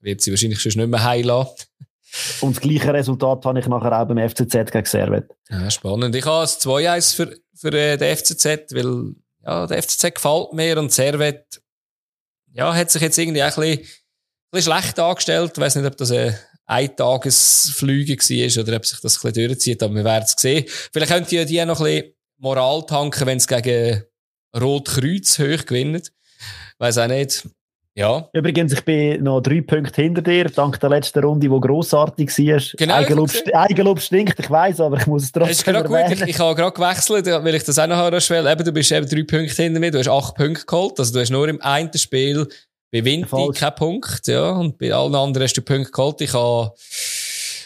[0.00, 1.46] Wird sie wahrscheinlich schon nicht mehr heilen
[2.40, 5.30] Und das gleiche Resultat habe ich nachher auch beim FCZ gegen Servet.
[5.48, 6.14] Ja, spannend.
[6.14, 10.78] Ich habe es 2-1 für, für äh, den FCZ, weil ja, der FCZ gefällt mir
[10.78, 11.62] und Servet
[12.52, 15.52] ja, hat sich jetzt irgendwie auch ein bisschen, ein bisschen schlecht angestellt.
[15.54, 16.38] Ich weiß nicht, ob das eine
[16.68, 20.64] Eintagesflüge war oder ob sich das ein bisschen durchzieht, aber wir werden es sehen.
[20.92, 24.04] Vielleicht könnt ihr die noch ein bisschen Moral tanken, wenn es gegen
[24.56, 26.12] Rotkreuz hoch gewinnt.
[26.78, 27.48] Weiß auch nicht.
[27.98, 28.28] Ja.
[28.32, 32.62] Übrigens, ich bin noch drei Punkte hinter dir, dank der letzten Runde, die grossartig war.
[32.76, 32.94] Genau.
[32.94, 36.12] Eigenlob, Eigenlob stinkt, ich weiß, aber ich muss es trotzdem ist gut.
[36.12, 38.16] Ich, ich habe gerade gewechselt, weil ich das auch noch habe.
[38.16, 41.00] Eben, du bist eben drei Punkte hinter mir, du hast acht Punkte geholt.
[41.00, 42.46] Also du hast nur im einen Spiel
[42.90, 44.50] bei Vinti kein Punkt, ja.
[44.50, 46.20] Und bei allen anderen hast du Punkte geholt.
[46.20, 46.72] Ich habe,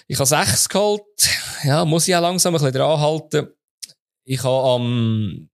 [0.09, 1.03] ich habe sechs geholt.
[1.65, 3.49] Ja, muss ich auch langsam ein bisschen dran halten.
[4.25, 5.49] Ich habe am,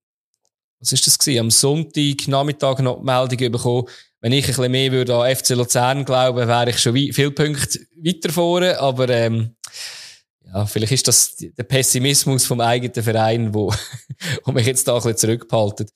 [0.80, 1.40] was ist das gewesen?
[1.40, 3.88] Am Sonntag Nachmittag noch die Meldung bekommen,
[4.20, 7.78] wenn ich ein bisschen mehr würde an FC Luzern glauben, wäre ich schon viele Punkte
[8.02, 8.78] weiter vorne.
[8.80, 9.54] Aber, ähm,
[10.44, 13.72] ja, vielleicht ist das der Pessimismus vom eigenen Verein, wo,
[14.44, 15.90] wo mich jetzt da ein bisschen zurückbehalten.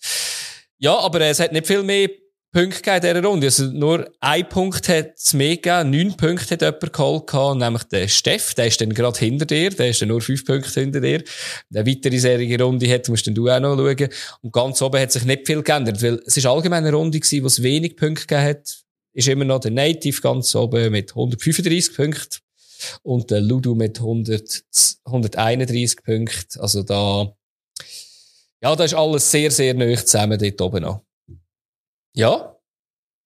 [0.79, 2.09] Ja, aber es hat nicht viel mehr
[2.53, 3.47] Punkte gegeben in dieser Runde.
[3.47, 5.91] Also nur ein Punkt hat es mehr gegeben.
[5.91, 8.53] Neun Punkte hat jemand geholt, nämlich der Steff.
[8.55, 9.71] Der ist dann gerade hinter dir.
[9.71, 11.25] Der ist dann nur fünf Punkte hinter dir.
[11.75, 14.09] Eine weitere Serie Runde hat, musst dann du auch noch schauen.
[14.43, 17.43] Und ganz oben hat sich nicht viel geändert, weil es ist allgemein eine Runde gewesen,
[17.43, 18.83] wo es wenig Punkte gegeben hat.
[19.15, 22.39] Ist immer noch der Native ganz oben mit 135 Punkten.
[23.03, 24.65] Und der Ludo mit 100,
[25.05, 26.61] 131 Punkten.
[26.61, 27.35] Also da,
[28.63, 31.03] ja, da ist alles sehr, sehr neu zusammen dort oben noch.
[32.15, 32.57] Ja.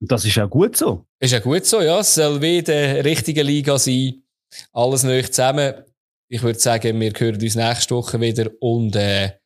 [0.00, 1.06] Das ist ja gut so.
[1.20, 2.00] Ist ja gut so, ja.
[2.00, 4.22] Es soll wie der richtige Liga sein.
[4.72, 5.84] Alles neu zusammen.
[6.28, 9.38] Ich würde sagen, wir hören uns nächste Woche wieder und äh,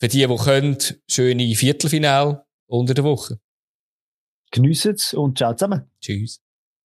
[0.00, 3.38] für die, die können, schöne Viertelfinale unter der Woche.
[4.50, 5.90] Geniessen es und ciao zusammen.
[6.00, 6.40] Tschüss.